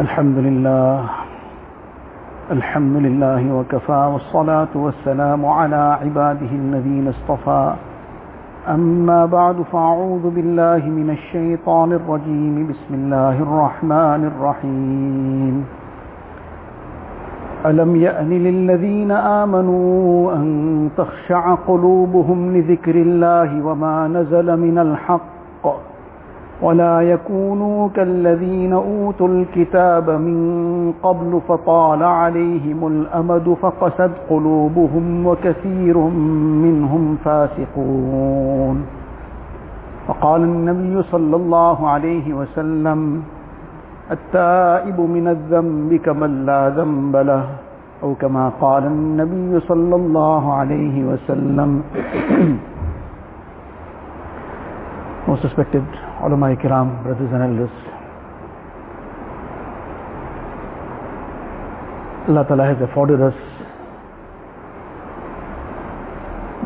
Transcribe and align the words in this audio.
الحمد 0.00 0.38
لله 0.38 1.04
الحمد 2.50 2.96
لله 2.96 3.54
وكفى 3.54 4.10
والصلاة 4.12 4.68
والسلام 4.74 5.46
على 5.46 5.98
عباده 6.02 6.52
الذين 6.52 7.08
اصطفى. 7.08 7.74
أما 8.68 9.26
بعد 9.26 9.56
فأعوذ 9.72 10.30
بالله 10.30 10.78
من 10.78 11.10
الشيطان 11.10 11.92
الرجيم. 11.92 12.66
بسم 12.68 12.94
الله 12.94 13.36
الرحمن 13.42 14.32
الرحيم. 14.32 15.64
ألم 17.66 17.96
يأن 17.96 18.30
للذين 18.30 19.10
آمنوا 19.12 20.32
أن 20.34 20.90
تخشع 20.96 21.54
قلوبهم 21.54 22.56
لذكر 22.56 22.94
الله 22.94 23.64
وما 23.66 24.08
نزل 24.08 24.60
من 24.60 24.78
الحق؟ 24.78 25.95
ولا 26.62 27.00
يكونوا 27.00 27.88
كالذين 27.88 28.72
أوتوا 28.72 29.28
الكتاب 29.28 30.10
من 30.10 30.38
قبل 31.02 31.40
فطال 31.48 32.02
عليهم 32.02 32.86
الأمد 32.86 33.56
فقست 33.62 34.10
قلوبهم 34.30 35.26
وكثير 35.26 35.98
منهم 36.64 37.16
فاسقون. 37.24 38.86
وقال 40.08 40.40
النبي 40.42 41.02
صلى 41.02 41.36
الله 41.36 41.88
عليه 41.88 42.34
وسلم، 42.34 43.22
التائب 44.10 45.00
من 45.00 45.28
الذنب 45.28 45.94
كمن 45.94 46.46
لا 46.46 46.68
ذنب 46.70 47.16
له، 47.16 47.44
أو 48.02 48.14
كما 48.14 48.52
قال 48.60 48.86
النبي 48.86 49.60
صلى 49.60 49.96
الله 49.96 50.54
عليه 50.54 51.04
وسلم. 51.04 51.82
Most 55.26 55.42
respected 55.42 56.05
بردرس 56.22 57.84
اللہ 62.28 62.40
تعالیٰز 62.48 62.80
اے 62.80 62.86
فاڈرس 62.94 63.44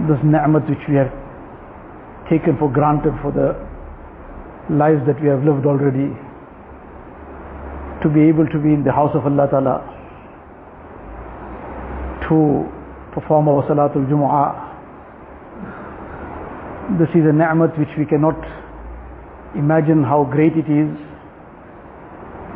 دس 0.08 0.24
نحمت 0.24 0.70
وچ 0.70 0.88
وی 0.88 0.98
ہیو 0.98 1.06
ٹیکن 2.28 2.52
فور 2.58 2.68
گرانٹڈ 2.76 3.22
فور 3.22 3.32
دا 3.32 3.50
لائف 4.74 5.06
دیٹ 5.06 5.22
وی 5.22 5.28
ہیو 5.28 5.38
لفڈ 5.44 5.66
آلریڈی 5.66 6.12
ٹو 8.00 8.08
بی 8.08 8.20
ایبل 8.20 8.46
ٹو 8.52 8.58
بی 8.58 8.74
ان 8.74 8.84
دا 8.84 8.90
ہاؤس 8.96 9.16
آف 9.16 9.26
اللہ 9.26 9.46
تعالیٰ 9.50 9.76
ٹو 12.20 12.40
پرفارم 13.14 13.48
او 13.48 13.60
سلات 13.68 13.96
اے 13.96 14.02
نعمت 17.32 17.78
وچ 17.78 17.98
وی 17.98 18.04
کی 18.04 18.16
ناٹ 18.16 18.46
imagine 19.56 20.02
how 20.02 20.24
great 20.24 20.52
it 20.56 20.68
is. 20.70 20.90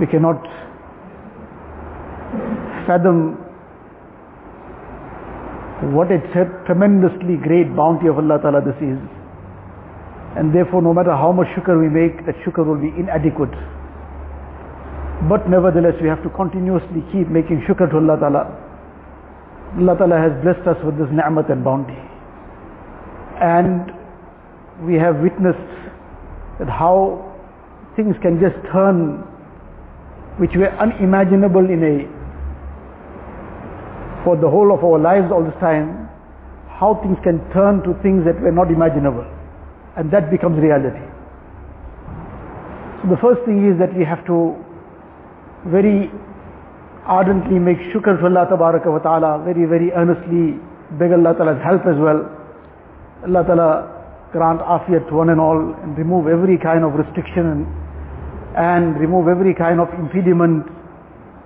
We 0.01 0.07
cannot 0.07 0.43
fathom 2.87 3.39
what 5.93 6.11
a 6.11 6.19
tremendously 6.67 7.37
great 7.37 7.75
bounty 7.77 8.07
of 8.09 8.17
Allah 8.19 8.39
Ta'ala 8.41 8.61
this 8.65 8.79
is. 8.81 8.99
And 10.37 10.55
therefore 10.55 10.83
no 10.83 10.95
matter 10.95 11.13
how 11.13 11.31
much 11.33 11.47
shukr 11.55 11.79
we 11.79 11.89
make, 11.89 12.25
that 12.27 12.35
shukr 12.47 12.65
will 12.65 12.81
be 12.81 12.91
inadequate. 12.99 13.53
But 15.29 15.49
nevertheless 15.49 15.95
we 16.03 16.09
have 16.09 16.23
to 16.23 16.31
continuously 16.31 17.05
keep 17.13 17.29
making 17.29 17.63
shukr 17.69 17.91
to 17.91 17.97
Allah 17.97 18.17
Ta'ala. 18.19 18.43
Allah 19.79 19.95
Ta'ala 19.99 20.19
has 20.19 20.33
blessed 20.43 20.67
us 20.67 20.79
with 20.85 20.99
this 20.99 21.11
ni'mat 21.11 21.51
and 21.51 21.63
bounty. 21.65 21.99
And 23.43 23.91
we 24.87 24.95
have 24.95 25.19
witnessed 25.21 25.84
that 26.59 26.69
how 26.69 27.33
things 27.97 28.17
can 28.23 28.41
just 28.41 28.57
turn 28.73 29.23
which 30.39 30.55
were 30.57 30.71
unimaginable 30.79 31.65
in 31.71 31.83
a 31.83 31.97
for 34.25 34.37
the 34.37 34.49
whole 34.49 34.73
of 34.73 34.83
our 34.83 34.99
lives 34.99 35.31
all 35.31 35.45
this 35.45 35.55
time 35.61 36.05
how 36.79 36.95
things 37.03 37.17
can 37.23 37.39
turn 37.53 37.83
to 37.87 37.95
things 38.03 38.25
that 38.25 38.41
were 38.41 38.51
not 38.53 38.71
imaginable. 38.71 39.25
And 39.97 40.11
that 40.11 40.31
becomes 40.31 40.59
reality. 40.59 41.05
So 43.03 43.11
the 43.15 43.19
first 43.23 43.45
thing 43.47 43.63
is 43.71 43.79
that 43.79 43.95
we 43.95 44.05
have 44.05 44.27
to 44.27 44.57
very 45.71 46.11
ardently 47.07 47.59
make 47.59 47.79
shukr 47.93 48.19
to 48.19 48.27
Allah 48.27 48.49
wa 48.51 48.99
ta'ala 48.99 49.45
very 49.45 49.67
very 49.67 49.93
earnestly 49.93 50.59
beg 50.99 51.13
Allah 51.13 51.35
ta'ala's 51.39 51.63
help 51.63 51.87
as 51.87 51.97
well. 51.97 52.27
Allah 53.25 53.45
ta'ala 53.47 53.94
grant 54.35 54.61
afiyat 54.77 55.09
to 55.09 55.15
one 55.15 55.31
and 55.31 55.41
all 55.41 55.59
and 55.83 55.97
remove 55.97 56.27
every 56.27 56.59
kind 56.59 56.85
of 56.85 56.99
restriction 57.01 57.67
and 58.57 58.99
remove 58.99 59.29
every 59.29 59.55
kind 59.55 59.81
of 59.81 59.89
impediment 59.99 60.67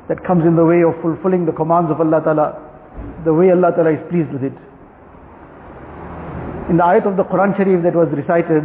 that 0.08 0.24
comes 0.24 0.44
in 0.48 0.56
the 0.56 0.64
way 0.64 0.80
of 0.82 0.96
fulfilling 1.02 1.44
the 1.44 1.52
commands 1.52 1.90
of 1.92 2.00
Allah 2.00 2.20
Ta'ala 2.24 2.48
the 3.24 3.34
way 3.34 3.50
Allah 3.50 3.72
Ta'ala 3.76 3.92
is 3.92 4.02
pleased 4.10 4.32
with 4.32 4.42
it. 4.42 4.56
In 6.70 6.76
the 6.80 6.82
ayat 6.82 7.06
of 7.06 7.16
the 7.16 7.24
Quran 7.24 7.56
Sharif 7.56 7.82
that 7.84 7.94
was 7.94 8.08
recited 8.16 8.64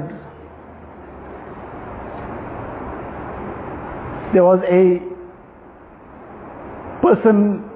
there 4.33 4.43
was 4.43 4.63
a 4.65 4.83
person 7.03 7.69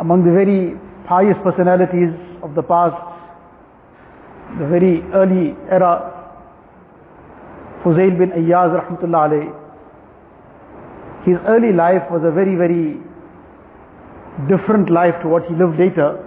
among 0.00 0.24
the 0.26 0.34
very 0.34 0.76
pious 1.08 1.38
personalities 1.42 2.12
of 2.42 2.54
the 2.54 2.62
past 2.62 3.13
the 4.58 4.66
very 4.66 5.02
early 5.12 5.56
era, 5.70 6.10
Fuzail 7.82 8.18
bin 8.18 8.30
Ayyaz 8.30 8.72
rahmatullah 8.78 9.28
alayh, 9.28 9.64
his 11.24 11.36
early 11.48 11.72
life 11.72 12.02
was 12.10 12.22
a 12.24 12.30
very, 12.30 12.54
very 12.54 13.00
different 14.48 14.90
life 14.90 15.14
to 15.22 15.28
what 15.28 15.44
he 15.44 15.54
lived 15.54 15.78
later. 15.78 16.20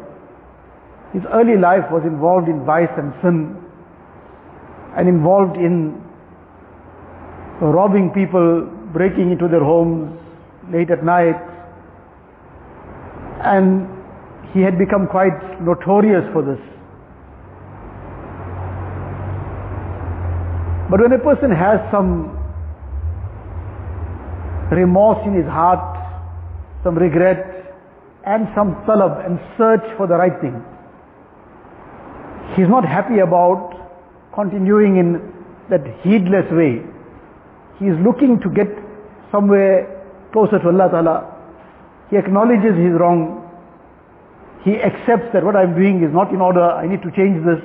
His 1.13 1.23
early 1.33 1.57
life 1.57 1.85
was 1.91 2.03
involved 2.03 2.47
in 2.47 2.65
vice 2.65 2.89
and 2.97 3.13
sin 3.21 3.55
and 4.97 5.07
involved 5.07 5.57
in 5.57 6.01
robbing 7.61 8.09
people, 8.11 8.67
breaking 8.93 9.31
into 9.31 9.47
their 9.47 9.63
homes 9.63 10.11
late 10.71 10.89
at 10.89 11.03
night 11.03 11.37
and 13.43 13.87
he 14.53 14.61
had 14.61 14.77
become 14.77 15.07
quite 15.07 15.61
notorious 15.61 16.25
for 16.33 16.41
this. 16.41 16.59
But 20.89 21.01
when 21.01 21.11
a 21.11 21.19
person 21.19 21.51
has 21.51 21.79
some 21.91 22.37
remorse 24.71 25.19
in 25.25 25.33
his 25.33 25.45
heart, 25.45 25.97
some 26.83 26.95
regret, 26.95 27.75
and 28.25 28.47
some 28.55 28.75
talab 28.85 29.25
and 29.25 29.39
search 29.57 29.83
for 29.97 30.07
the 30.07 30.15
right 30.15 30.39
thing, 30.39 30.63
he's 32.55 32.67
not 32.67 32.85
happy 32.85 33.19
about 33.19 33.75
continuing 34.33 34.97
in 34.97 35.33
that 35.69 35.83
heedless 36.03 36.49
way. 36.51 36.81
He 37.79 37.85
is 37.85 37.97
looking 37.99 38.39
to 38.39 38.49
get 38.49 38.67
somewhere 39.31 39.97
closer 40.31 40.59
to 40.59 40.67
Allah 40.67 40.89
Ta'ala. 40.89 41.33
He 42.09 42.15
acknowledges 42.15 42.75
his 42.75 42.93
wrong. 42.99 43.43
He 44.63 44.75
accepts 44.75 45.33
that 45.33 45.43
what 45.43 45.55
I'm 45.55 45.75
doing 45.75 46.03
is 46.03 46.13
not 46.13 46.31
in 46.31 46.41
order. 46.41 46.63
I 46.63 46.87
need 46.87 47.01
to 47.01 47.11
change 47.11 47.43
this. 47.45 47.59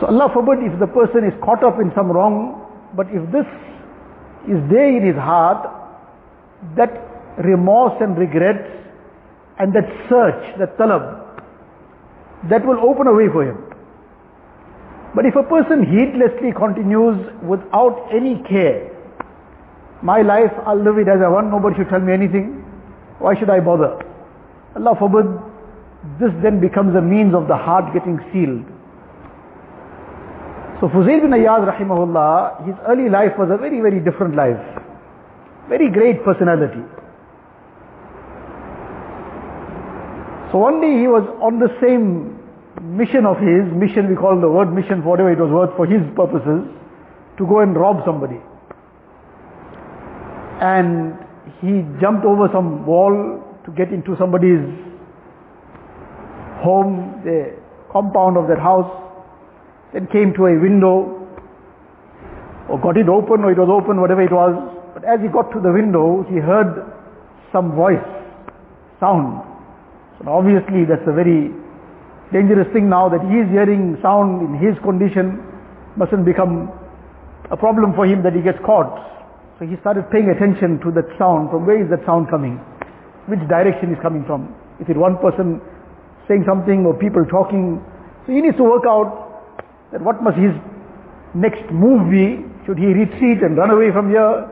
So 0.00 0.06
Allah 0.06 0.30
forbid 0.32 0.64
if 0.64 0.80
the 0.80 0.86
person 0.86 1.24
is 1.24 1.34
caught 1.44 1.62
up 1.62 1.78
in 1.78 1.92
some 1.94 2.10
wrong, 2.10 2.56
but 2.96 3.06
if 3.12 3.20
this 3.30 3.44
is 4.48 4.58
there 4.72 4.96
in 4.96 5.04
his 5.04 5.16
heart, 5.16 5.68
that 6.76 6.88
remorse 7.44 8.00
and 8.00 8.16
regret 8.16 8.64
and 9.58 9.74
that 9.74 9.84
search, 10.08 10.58
that 10.58 10.78
talab, 10.78 11.44
that 12.48 12.64
will 12.66 12.80
open 12.80 13.06
a 13.06 13.14
way 13.14 13.28
for 13.30 13.44
him. 13.44 13.58
But 15.14 15.26
if 15.26 15.36
a 15.36 15.42
person 15.42 15.84
heedlessly 15.84 16.52
continues 16.56 17.20
without 17.42 18.08
any 18.10 18.42
care, 18.48 18.88
my 20.02 20.22
life, 20.22 20.52
I'll 20.64 20.80
live 20.80 20.96
it 20.96 21.08
as 21.08 21.20
I 21.20 21.28
want, 21.28 21.50
nobody 21.50 21.76
should 21.76 21.90
tell 21.90 22.00
me 22.00 22.12
anything, 22.14 22.64
why 23.18 23.38
should 23.38 23.50
I 23.50 23.60
bother? 23.60 24.00
Allah 24.76 24.96
forbid, 24.98 25.28
this 26.18 26.32
then 26.42 26.58
becomes 26.58 26.96
a 26.96 27.02
means 27.02 27.34
of 27.34 27.48
the 27.48 27.56
heart 27.56 27.92
getting 27.92 28.18
sealed. 28.32 28.64
So 30.80 30.88
Fuzail 30.88 31.20
bin 31.20 31.30
Ayyaz 31.32 31.68
rahimahullah, 31.68 32.66
his 32.66 32.74
early 32.88 33.10
life 33.10 33.32
was 33.38 33.50
a 33.52 33.58
very, 33.58 33.82
very 33.82 34.00
different 34.00 34.34
life. 34.34 34.56
Very 35.68 35.90
great 35.90 36.24
personality. 36.24 36.80
So 40.50 40.56
one 40.56 40.80
day 40.80 40.98
he 40.98 41.06
was 41.06 41.22
on 41.42 41.58
the 41.58 41.68
same 41.82 42.40
mission 42.96 43.26
of 43.26 43.36
his, 43.36 43.70
mission 43.76 44.08
we 44.08 44.16
call 44.16 44.40
the 44.40 44.48
word 44.48 44.72
mission 44.72 45.04
whatever 45.04 45.30
it 45.30 45.38
was 45.38 45.50
worth 45.50 45.76
for 45.76 45.84
his 45.84 46.00
purposes, 46.16 46.64
to 47.36 47.46
go 47.46 47.60
and 47.60 47.76
rob 47.76 48.02
somebody. 48.06 48.40
And 50.62 51.12
he 51.60 51.84
jumped 52.00 52.24
over 52.24 52.48
some 52.54 52.86
wall 52.86 53.44
to 53.66 53.70
get 53.72 53.92
into 53.92 54.16
somebody's 54.16 54.64
home, 56.64 57.20
the 57.22 57.54
compound 57.92 58.38
of 58.38 58.48
that 58.48 58.58
house, 58.58 59.09
then 59.92 60.06
came 60.08 60.32
to 60.34 60.46
a 60.46 60.58
window, 60.58 61.26
or 62.68 62.78
got 62.78 62.96
it 62.96 63.08
open, 63.08 63.42
or 63.42 63.50
it 63.50 63.58
was 63.58 63.68
open, 63.68 64.00
whatever 64.00 64.22
it 64.22 64.32
was, 64.32 64.54
but 64.94 65.04
as 65.04 65.20
he 65.20 65.28
got 65.28 65.50
to 65.52 65.60
the 65.60 65.72
window, 65.72 66.24
he 66.28 66.36
heard 66.36 66.86
some 67.52 67.74
voice, 67.74 68.02
sound. 68.98 69.42
So 70.18 70.30
obviously 70.30 70.84
that's 70.84 71.06
a 71.06 71.12
very 71.12 71.50
dangerous 72.32 72.70
thing 72.72 72.88
now 72.88 73.08
that 73.08 73.22
he 73.26 73.42
is 73.42 73.48
hearing 73.50 73.98
sound 74.02 74.46
in 74.46 74.52
his 74.60 74.78
condition 74.82 75.42
mustn't 75.96 76.24
become 76.24 76.70
a 77.50 77.56
problem 77.56 77.94
for 77.94 78.06
him 78.06 78.22
that 78.22 78.34
he 78.34 78.42
gets 78.42 78.58
caught. 78.64 78.94
So 79.58 79.66
he 79.66 79.76
started 79.80 80.10
paying 80.10 80.30
attention 80.30 80.78
to 80.86 80.90
that 80.92 81.10
sound. 81.18 81.50
From 81.50 81.66
where 81.66 81.82
is 81.82 81.90
that 81.90 82.06
sound 82.06 82.30
coming? 82.30 82.56
Which 83.26 83.42
direction 83.48 83.92
is 83.92 83.98
coming 84.00 84.24
from? 84.24 84.54
Is 84.78 84.86
it 84.88 84.96
one 84.96 85.18
person 85.18 85.60
saying 86.28 86.44
something 86.46 86.86
or 86.86 86.94
people 86.94 87.24
talking? 87.26 87.82
So 88.26 88.32
he 88.32 88.40
needs 88.40 88.56
to 88.56 88.64
work 88.64 88.86
out 88.86 89.29
that 89.92 90.00
what 90.00 90.22
must 90.22 90.36
his 90.38 90.54
next 91.34 91.70
move 91.70 92.10
be? 92.10 92.44
Should 92.66 92.78
he 92.78 92.86
retreat 92.86 93.42
and 93.42 93.56
run 93.56 93.70
away 93.70 93.90
from 93.92 94.10
here? 94.10 94.48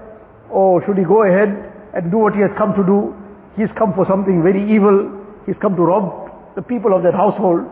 Or 0.51 0.85
should 0.87 0.99
he 0.99 1.05
go 1.05 1.23
ahead 1.23 1.49
and 1.95 2.11
do 2.11 2.19
what 2.19 2.35
he 2.35 2.41
has 2.41 2.51
come 2.57 2.75
to 2.75 2.85
do? 2.85 3.15
He's 3.57 3.71
come 3.79 3.95
for 3.95 4.07
something 4.09 4.43
very 4.43 4.63
evil. 4.63 5.11
He's 5.47 5.57
come 5.61 5.77
to 5.77 5.83
rob 5.83 6.55
the 6.57 6.63
people 6.63 6.95
of 6.95 7.03
that 7.03 7.15
household. 7.15 7.67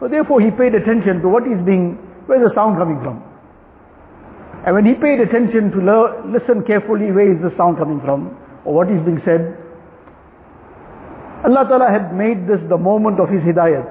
So 0.00 0.08
therefore 0.08 0.40
he 0.40 0.50
paid 0.50 0.74
attention 0.74 1.22
to 1.22 1.28
what 1.28 1.46
is 1.46 1.58
being, 1.64 1.94
where 2.26 2.42
is 2.42 2.50
the 2.50 2.54
sound 2.54 2.78
coming 2.78 2.98
from? 3.02 3.22
And 4.66 4.74
when 4.74 4.86
he 4.86 4.94
paid 4.94 5.18
attention 5.20 5.70
to 5.74 5.78
listen 6.26 6.62
carefully 6.66 7.10
where 7.10 7.30
is 7.30 7.42
the 7.42 7.50
sound 7.56 7.78
coming 7.78 8.00
from 8.00 8.38
or 8.64 8.74
what 8.74 8.90
is 8.90 9.02
being 9.04 9.20
said, 9.24 9.58
Allah 11.44 11.66
Ta'ala 11.66 11.90
had 11.90 12.14
made 12.14 12.46
this 12.46 12.62
the 12.70 12.78
moment 12.78 13.18
of 13.18 13.28
his 13.28 13.42
hidayat. 13.42 13.86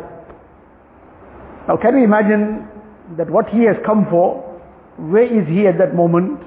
Now 1.68 1.76
can 1.76 1.96
we 1.96 2.04
imagine 2.04 2.71
that 3.18 3.30
what 3.30 3.50
he 3.50 3.64
has 3.66 3.76
come 3.86 4.06
for, 4.10 4.40
where 4.98 5.26
is 5.26 5.48
he 5.48 5.68
at 5.68 5.78
that 5.78 5.96
moment? 5.96 6.40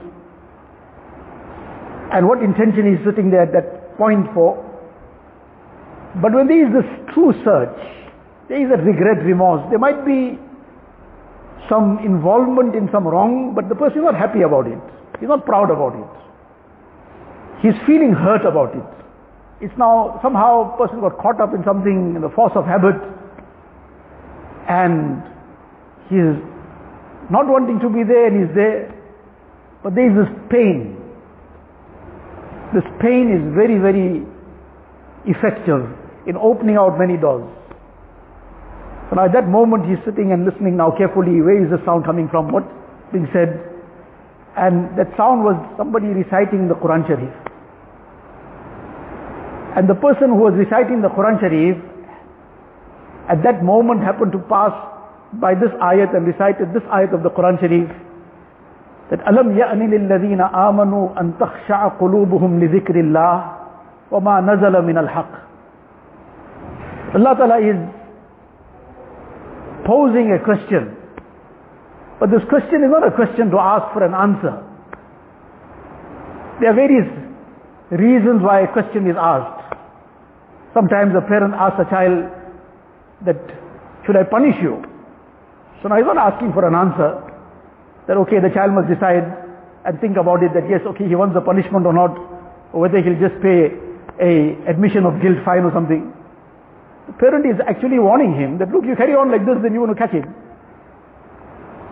And 2.12 2.28
what 2.28 2.42
intention 2.42 2.86
is 2.86 3.04
sitting 3.04 3.30
there 3.30 3.42
at 3.42 3.52
that 3.52 3.96
point 3.96 4.26
for? 4.34 4.60
But 6.22 6.32
when 6.32 6.46
there 6.46 6.62
is 6.66 6.72
this 6.72 6.86
true 7.12 7.32
search, 7.44 7.74
there 8.48 8.60
is 8.60 8.70
a 8.70 8.80
regret, 8.82 9.24
remorse. 9.24 9.66
There 9.70 9.78
might 9.78 10.04
be 10.06 10.38
some 11.68 11.98
involvement 12.04 12.74
in 12.74 12.88
some 12.92 13.06
wrong, 13.06 13.54
but 13.54 13.68
the 13.68 13.74
person 13.74 13.98
is 13.98 14.04
not 14.04 14.14
happy 14.14 14.42
about 14.42 14.66
it. 14.66 14.78
He's 15.18 15.28
not 15.28 15.44
proud 15.44 15.70
about 15.70 15.96
it. 15.96 16.10
He's 17.62 17.74
feeling 17.86 18.12
hurt 18.12 18.44
about 18.44 18.76
it. 18.76 18.84
It's 19.60 19.74
now 19.78 20.20
somehow 20.22 20.76
person 20.76 21.00
got 21.00 21.16
caught 21.18 21.40
up 21.40 21.54
in 21.54 21.64
something 21.64 22.14
in 22.14 22.20
the 22.20 22.28
force 22.28 22.52
of 22.54 22.66
habit 22.66 22.96
and 24.68 25.22
he's 26.08 26.36
not 27.30 27.48
wanting 27.48 27.80
to 27.80 27.88
be 27.88 28.04
there 28.04 28.28
and 28.28 28.44
he's 28.44 28.54
there. 28.54 28.92
But 29.82 29.94
there 29.94 30.08
is 30.08 30.16
this 30.16 30.32
pain. 30.48 30.96
This 32.72 32.84
pain 33.00 33.28
is 33.32 33.42
very, 33.52 33.78
very 33.78 34.24
effective 35.28 35.84
in 36.26 36.36
opening 36.36 36.76
out 36.76 36.98
many 36.98 37.16
doors. 37.16 37.44
So 39.08 39.16
now 39.16 39.28
at 39.28 39.32
that 39.32 39.48
moment 39.48 39.84
he's 39.84 40.00
sitting 40.04 40.32
and 40.32 40.44
listening 40.44 40.76
now 40.76 40.92
carefully, 40.96 41.40
where 41.40 41.60
is 41.60 41.70
the 41.70 41.80
sound 41.84 42.04
coming 42.04 42.28
from, 42.28 42.52
what's 42.52 42.68
being 43.12 43.28
said. 43.32 43.60
And 44.56 44.96
that 44.96 45.12
sound 45.16 45.44
was 45.44 45.56
somebody 45.76 46.08
reciting 46.08 46.68
the 46.68 46.74
Quran 46.74 47.04
Sharif. 47.06 47.32
And 49.76 49.90
the 49.90 49.98
person 49.98 50.30
who 50.32 50.40
was 50.40 50.54
reciting 50.54 51.02
the 51.02 51.10
Quran 51.10 51.40
Sharif 51.40 51.76
at 53.28 53.42
that 53.42 53.64
moment 53.64 54.00
happened 54.02 54.32
to 54.32 54.38
pass 54.46 54.72
by 55.33 55.53
this 55.53 55.69
ayat 55.81 56.15
and 56.15 56.25
recited 56.25 56.73
this 56.73 56.83
ayat 56.89 57.13
of 57.13 57.21
the 57.23 57.29
Quran 57.29 57.59
Sharif 57.59 57.89
that 59.09 59.19
أَلَمْ 59.25 59.57
يَأْنِ 59.57 59.81
لِلَّذِينَ 59.81 60.41
آمَنُوا 60.41 61.19
أَن 61.19 61.33
تَخْشَعَ 61.41 61.97
قُلُوبُهُمْ 61.97 62.61
لِذِكْرِ 62.61 62.95
اللَّهِ 62.95 63.37
وَمَا 64.11 64.35
نَزَلَ 64.41 64.75
مِنَ 64.85 64.97
الْحَقِّ 64.97 65.33
Allah 67.15 67.33
Ta'ala 67.35 67.57
is 67.57 67.77
posing 69.85 70.31
a 70.31 70.39
question. 70.43 70.95
But 72.19 72.29
this 72.29 72.41
question 72.49 72.83
is 72.83 72.91
not 72.91 73.07
a 73.07 73.11
question 73.11 73.49
to 73.49 73.57
ask 73.57 73.93
for 73.93 74.03
an 74.03 74.13
answer. 74.13 74.61
There 76.61 76.69
are 76.69 76.75
various 76.75 77.09
reasons 77.89 78.43
why 78.43 78.61
a 78.61 78.71
question 78.71 79.09
is 79.09 79.15
asked. 79.17 79.73
Sometimes 80.73 81.15
a 81.17 81.21
parent 81.25 81.55
asks 81.55 81.81
a 81.81 81.89
child 81.89 82.29
that, 83.25 83.41
should 84.05 84.15
I 84.15 84.23
punish 84.23 84.55
you? 84.61 84.83
So 85.84 85.92
now 85.92 86.00
he's 86.00 86.08
not 86.08 86.16
asking 86.16 86.56
for 86.56 86.64
an 86.64 86.72
answer. 86.72 87.20
That 88.08 88.16
okay, 88.24 88.40
the 88.40 88.48
child 88.48 88.72
must 88.72 88.88
decide 88.88 89.28
and 89.84 90.00
think 90.00 90.16
about 90.16 90.40
it 90.40 90.56
that 90.56 90.64
yes, 90.64 90.80
okay, 90.96 91.04
he 91.04 91.12
wants 91.12 91.36
the 91.36 91.44
punishment 91.44 91.84
or 91.84 91.92
not, 91.92 92.16
or 92.72 92.88
whether 92.88 93.04
he'll 93.04 93.20
just 93.20 93.36
pay 93.44 93.68
a 94.16 94.56
admission 94.64 95.04
of 95.04 95.20
guilt 95.20 95.44
fine 95.44 95.60
or 95.60 95.72
something. 95.76 96.08
The 97.04 97.12
parent 97.20 97.44
is 97.44 97.60
actually 97.68 98.00
warning 98.00 98.32
him 98.32 98.56
that 98.64 98.72
look, 98.72 98.88
you 98.88 98.96
carry 98.96 99.12
on 99.12 99.28
like 99.28 99.44
this, 99.44 99.60
then 99.60 99.76
you're 99.76 99.84
going 99.84 99.92
to 99.92 100.00
catch 100.00 100.16
it. 100.16 100.24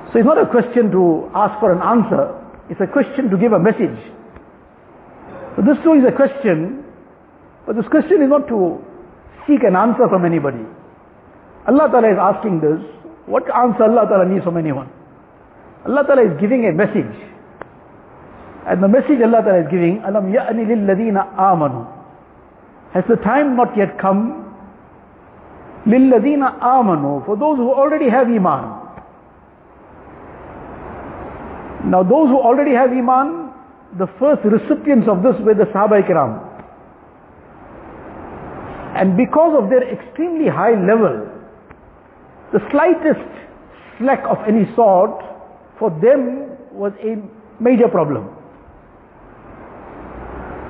So 0.09 0.25
it's 0.25 0.29
not 0.29 0.41
a 0.41 0.49
question 0.49 0.89
to 0.89 1.29
ask 1.37 1.61
for 1.61 1.69
an 1.69 1.85
answer, 1.85 2.33
it's 2.73 2.81
a 2.81 2.89
question 2.89 3.29
to 3.29 3.37
give 3.37 3.53
a 3.53 3.61
message. 3.61 4.01
So 5.53 5.69
this 5.69 5.77
too 5.85 6.01
is 6.01 6.05
a 6.09 6.17
question, 6.17 6.81
but 7.69 7.77
this 7.77 7.89
question 7.93 8.25
is 8.25 8.33
not 8.33 8.49
to 8.49 8.81
seek 9.45 9.61
an 9.69 9.77
answer 9.77 10.09
from 10.09 10.25
anybody. 10.25 10.65
Allah 11.69 11.93
Ta'ala 11.93 12.09
is 12.09 12.17
asking 12.17 12.65
this, 12.65 12.81
what 13.27 13.45
answer 13.55 13.85
Allah 13.85 14.07
Ta'ala 14.09 14.27
needs 14.29 14.45
from 14.45 14.57
anyone? 14.57 14.91
Allah 15.87 16.05
Ta'ala 16.07 16.23
is 16.35 16.41
giving 16.41 16.67
a 16.67 16.73
message. 16.73 17.15
And 18.67 18.83
the 18.83 18.89
message 18.89 19.19
Allah 19.23 19.43
Ta'ala 19.43 19.61
is 19.67 19.71
giving, 19.71 20.03
Alam 20.07 20.33
ya'ni 20.33 20.67
lilladina 20.67 21.35
amanu. 21.37 21.87
Has 22.95 23.05
the 23.09 23.17
time 23.17 23.57
not 23.57 23.77
yet 23.77 23.99
come? 24.01 24.55
Lilladina 25.87 26.59
amanu, 26.61 27.25
for 27.27 27.37
those 27.37 27.57
who 27.57 27.71
already 27.73 28.09
have 28.09 28.27
iman. 28.29 28.79
Now 31.91 32.03
those 32.03 32.29
who 32.29 32.39
already 32.39 32.73
have 32.73 32.91
iman, 32.91 33.51
the 33.99 34.07
first 34.19 34.43
recipients 34.45 35.09
of 35.09 35.23
this 35.23 35.35
were 35.41 35.55
the 35.55 35.65
Sahaba 35.75 36.03
Ikram. 36.03 36.49
And 38.95 39.17
because 39.17 39.57
of 39.59 39.71
their 39.71 39.83
extremely 39.83 40.49
high 40.49 40.79
level, 40.79 41.32
the 42.53 42.61
slightest 42.71 43.25
slack 43.99 44.25
of 44.29 44.39
any 44.47 44.65
sort 44.77 45.23
for 45.79 45.91
them 45.91 46.53
was 46.73 46.93
a 47.01 47.17
major 47.63 47.89
problem. 47.89 48.29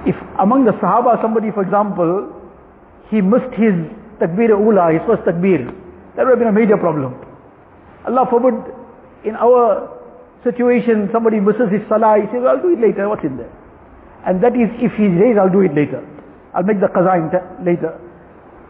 If 0.06 0.16
among 0.38 0.64
the 0.64 0.72
Sahaba 0.82 1.20
somebody, 1.22 1.50
for 1.50 1.62
example, 1.62 2.32
he 3.10 3.20
missed 3.20 3.54
his 3.54 3.74
takbir 4.18 4.50
ula, 4.50 4.92
his 4.92 5.02
first 5.06 5.22
takbir, 5.22 5.66
that 6.16 6.24
would 6.26 6.34
have 6.34 6.38
been 6.38 6.48
a 6.48 6.58
major 6.58 6.76
problem. 6.76 7.14
Allah 8.06 8.26
forbid, 8.30 8.54
in 9.24 9.36
our 9.36 9.88
situation, 10.42 11.08
somebody 11.12 11.38
misses 11.38 11.70
his 11.70 11.82
salah, 11.88 12.18
he 12.18 12.26
says, 12.34 12.42
I'll 12.42 12.60
do 12.60 12.74
it 12.74 12.80
later, 12.82 13.08
what's 13.08 13.22
in 13.22 13.36
there? 13.36 13.50
And 14.26 14.42
that 14.42 14.54
is, 14.54 14.70
if 14.78 14.92
he 14.98 15.06
says, 15.18 15.38
I'll 15.38 15.50
do 15.50 15.62
it 15.62 15.74
later. 15.74 16.02
I'll 16.54 16.62
make 16.66 16.80
the 16.80 16.90
qaza 16.90 17.18
later. 17.64 17.98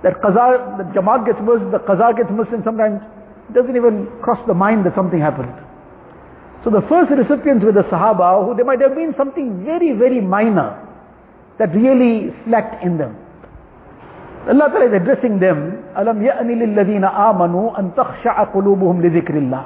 That 0.03 0.21
qaza, 0.21 0.77
the 0.77 0.85
jamaat 0.93 1.25
gets 1.25 1.39
missed, 1.41 1.71
the 1.73 1.81
qaza 1.81 2.15
gets 2.15 2.29
missed, 2.29 2.53
and 2.53 2.63
sometimes 2.63 3.01
it 3.49 3.53
doesn't 3.53 3.75
even 3.75 4.07
cross 4.21 4.39
the 4.45 4.53
mind 4.53 4.85
that 4.85 4.93
something 4.93 5.19
happened. 5.19 5.53
So 6.63 6.69
the 6.69 6.81
first 6.89 7.09
recipients 7.09 7.63
were 7.63 7.71
the 7.71 7.87
Sahaba, 7.87 8.45
who 8.45 8.55
there 8.55 8.65
might 8.65 8.81
have 8.81 8.93
been 8.93 9.13
something 9.17 9.63
very, 9.63 9.93
very 9.93 10.21
minor 10.21 10.75
that 11.59 11.73
really 11.73 12.33
slacked 12.45 12.83
in 12.83 12.97
them. 12.97 13.15
Allah 14.47 14.71
Ta'ala 14.71 14.87
is 14.87 14.95
addressing 14.95 15.39
them, 15.39 15.83
أَلَمْ 15.97 16.23
يَأْنِ 16.23 16.47
لِلَّذِينَ 16.47 17.03
آمَنُوا 17.03 17.79
أَن 17.79 17.95
تَخْشَعَ 17.95 18.53
قُلُوبُهُمْ 18.53 19.01
لِذِكْرِ 19.03 19.35
اللَّهِ 19.35 19.63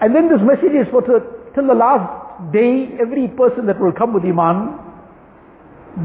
And 0.00 0.14
then 0.14 0.28
this 0.28 0.40
message 0.42 0.74
is 0.74 0.88
for 0.90 1.02
to, 1.02 1.22
till 1.54 1.66
the 1.68 1.74
last 1.74 2.52
day, 2.52 2.90
every 3.00 3.28
person 3.28 3.66
that 3.66 3.78
will 3.78 3.92
come 3.92 4.12
with 4.12 4.24
Iman, 4.24 4.74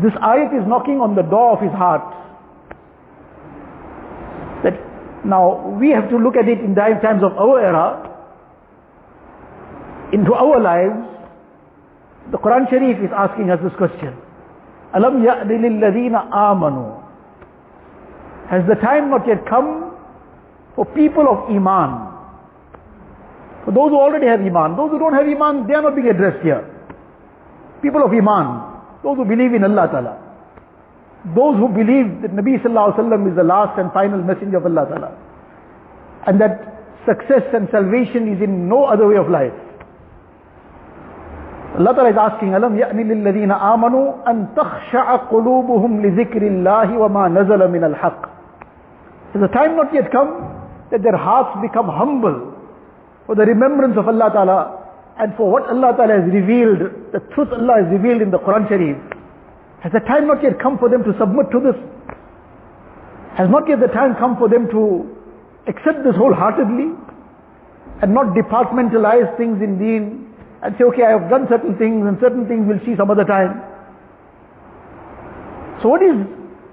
this 0.04 0.14
ayat 0.22 0.54
is 0.54 0.68
knocking 0.68 1.02
on 1.02 1.16
the 1.16 1.24
door 1.24 1.58
of 1.58 1.62
his 1.64 1.72
heart. 1.74 2.06
Now 5.25 5.79
we 5.79 5.91
have 5.91 6.11
to 6.11 6.17
look 6.17 6.37
at 6.37 6.49
it 6.49 6.59
in 6.61 6.75
the 6.75 6.99
times 7.03 7.23
of 7.23 7.33
our 7.39 7.61
era, 7.61 8.11
into 10.13 10.35
our 10.35 10.61
lives. 10.61 11.09
The 12.31 12.39
Quran 12.39 12.69
Sharif 12.71 12.99
is 12.99 13.11
asking 13.15 13.51
us 13.51 13.61
this 13.63 13.73
question. 13.77 14.17
Alam 14.95 15.23
ya'ni 15.23 15.59
lilladhina 15.59 16.31
amanu. 16.31 17.03
Has 18.51 18.63
the 18.69 18.75
time 18.77 19.11
not 19.11 19.27
yet 19.27 19.47
come 19.49 19.97
for 20.75 20.85
people 20.85 21.27
of 21.29 21.49
Iman? 21.51 22.13
For 23.65 23.71
those 23.71 23.91
who 23.91 23.99
already 23.99 24.27
have 24.27 24.41
Iman. 24.41 24.77
Those 24.77 24.91
who 24.91 24.99
don't 24.99 25.15
have 25.15 25.27
Iman, 25.27 25.67
they 25.67 25.75
are 25.75 25.83
not 25.83 25.95
being 25.95 26.09
addressed 26.09 26.43
here. 26.43 26.69
People 27.81 28.05
of 28.05 28.13
Iman. 28.13 29.01
Those 29.03 29.17
who 29.17 29.25
believe 29.25 29.55
in 29.55 29.65
Allah 29.65 29.89
Ta'ala 29.91 30.32
Those 31.36 31.58
who 31.58 31.68
believe 31.68 32.22
that 32.22 32.32
Nabi 32.32 32.62
Sallallahu 32.62 32.96
Alaihi 32.96 33.00
Wasallam 33.04 33.30
is 33.30 33.36
the 33.36 33.44
last 33.44 33.78
and 33.80 33.92
final 33.92 34.22
messenger 34.22 34.58
of 34.58 34.66
Allah 34.66 34.86
Ta'ala. 34.88 35.12
And 36.28 36.40
that 36.40 36.78
success 37.06 37.44
and 37.54 37.68
salvation 37.72 38.32
is 38.32 38.42
in 38.42 38.70
no 38.70 38.86
other 38.86 39.08
way 39.08 39.18
of 39.18 39.30
life. 39.30 39.56
Allah 41.78 41.94
Ta'ala 41.94 42.10
is 42.10 42.18
asking, 42.18 42.50
أَلَمْ 42.58 42.74
يَأْنِ 42.80 42.98
لِلَّذِينَ 42.98 43.52
آمَنُوا 43.52 44.26
أَن 44.28 44.56
تَخْشَعَ 44.56 45.30
قُلُوبُهُمْ 45.30 45.92
لِذِكْرِ 46.02 46.42
اللَّهِ 46.42 46.90
وَمَا 46.98 47.24
نَزَلَ 47.38 47.62
مِنَ 47.70 47.84
الْحَقِّ 47.94 48.30
Has 49.34 49.42
the 49.42 49.48
time 49.50 49.76
not 49.76 49.94
yet 49.94 50.12
come 50.12 50.58
that 50.92 51.04
their 51.04 51.18
hearts 51.18 51.60
become 51.62 51.88
humble 51.88 52.54
for 53.26 53.36
the 53.36 53.44
remembrance 53.44 53.98
of 53.98 54.08
Allah 54.08 54.32
Ta'ala 54.34 54.60
and 55.20 55.36
for 55.36 55.52
what 55.52 55.70
Allah 55.70 55.94
Ta'ala 55.96 56.22
has 56.22 56.34
revealed, 56.34 56.80
the 57.12 57.20
truth 57.36 57.50
Allah 57.52 57.84
has 57.84 57.92
revealed 57.92 58.22
in 58.22 58.32
the 58.32 58.40
Quran 58.40 58.68
Sharif? 58.70 58.98
Has 59.83 59.91
the 59.91 60.01
time 60.01 60.29
not 60.29 60.43
yet 60.43 60.63
come 60.63 60.79
for 60.79 60.89
them 60.89 61.03
to 61.03 61.11
submit 61.19 61.51
to 61.51 61.59
this? 61.59 61.75
Has 63.35 63.51
not 63.51 63.69
yet 63.69 63.81
the 63.81 63.91
time 63.91 64.15
come 64.15 64.37
for 64.39 64.49
them 64.49 64.71
to 64.71 65.11
accept 65.67 66.07
this 66.07 66.15
wholeheartedly 66.15 66.95
and 68.03 68.15
not 68.15 68.31
departmentalize 68.39 69.37
things 69.37 69.59
in 69.59 69.79
deen 69.79 70.31
and 70.63 70.77
say, 70.79 70.85
okay, 70.85 71.03
I 71.03 71.19
have 71.19 71.29
done 71.29 71.47
certain 71.51 71.75
things 71.79 72.07
and 72.07 72.17
certain 72.21 72.47
things 72.47 72.63
we'll 72.69 72.79
see 72.87 72.95
some 72.97 73.11
other 73.11 73.25
time. 73.25 73.59
So 75.83 75.89
what 75.91 76.03
is 76.03 76.15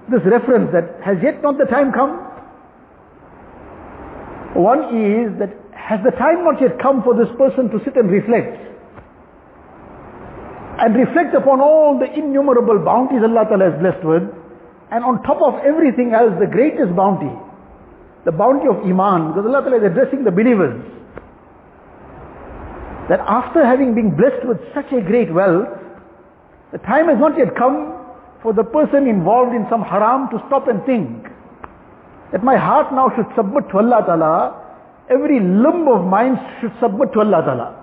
this 0.06 0.22
reference 0.30 0.70
that 0.70 1.02
has 1.02 1.18
yet 1.18 1.42
not 1.42 1.58
the 1.58 1.66
time 1.66 1.90
come? 1.90 2.14
One 4.54 4.94
is 4.94 5.34
that 5.42 5.50
has 5.74 5.98
the 6.06 6.14
time 6.14 6.46
not 6.46 6.62
yet 6.62 6.78
come 6.78 7.02
for 7.02 7.18
this 7.18 7.30
person 7.34 7.70
to 7.74 7.82
sit 7.82 7.96
and 7.96 8.06
reflect? 8.06 8.69
And 10.80 10.96
reflect 10.96 11.34
upon 11.34 11.60
all 11.60 11.98
the 11.98 12.08
innumerable 12.08 12.78
bounties 12.84 13.20
Allah 13.22 13.44
Ta'ala 13.44 13.70
has 13.70 13.80
blessed 13.80 14.04
with. 14.04 14.24
And 14.90 15.04
on 15.04 15.22
top 15.22 15.40
of 15.44 15.60
everything 15.62 16.14
else, 16.14 16.32
the 16.40 16.48
greatest 16.48 16.96
bounty, 16.96 17.30
the 18.24 18.32
bounty 18.32 18.66
of 18.66 18.82
Iman, 18.82 19.32
because 19.32 19.44
Allah 19.46 19.60
Ta'ala 19.62 19.76
is 19.76 19.86
addressing 19.92 20.24
the 20.24 20.32
believers 20.32 20.80
that 23.08 23.20
after 23.26 23.64
having 23.66 23.94
been 23.94 24.16
blessed 24.16 24.46
with 24.46 24.58
such 24.72 24.90
a 24.92 25.00
great 25.00 25.32
wealth, 25.34 25.68
the 26.72 26.78
time 26.78 27.08
has 27.08 27.18
not 27.18 27.36
yet 27.36 27.56
come 27.56 27.98
for 28.42 28.52
the 28.52 28.62
person 28.62 29.06
involved 29.06 29.54
in 29.54 29.66
some 29.68 29.82
haram 29.82 30.28
to 30.30 30.38
stop 30.46 30.68
and 30.68 30.84
think 30.86 31.26
that 32.32 32.44
my 32.44 32.56
heart 32.56 32.92
now 32.92 33.10
should 33.16 33.26
submit 33.36 33.68
to 33.70 33.78
Allah 33.78 34.04
Ta'ala, 34.06 34.34
every 35.10 35.40
limb 35.40 35.88
of 35.88 36.06
mine 36.06 36.38
should 36.60 36.72
submit 36.80 37.12
to 37.12 37.20
Allah 37.20 37.42
Ta'ala. 37.42 37.79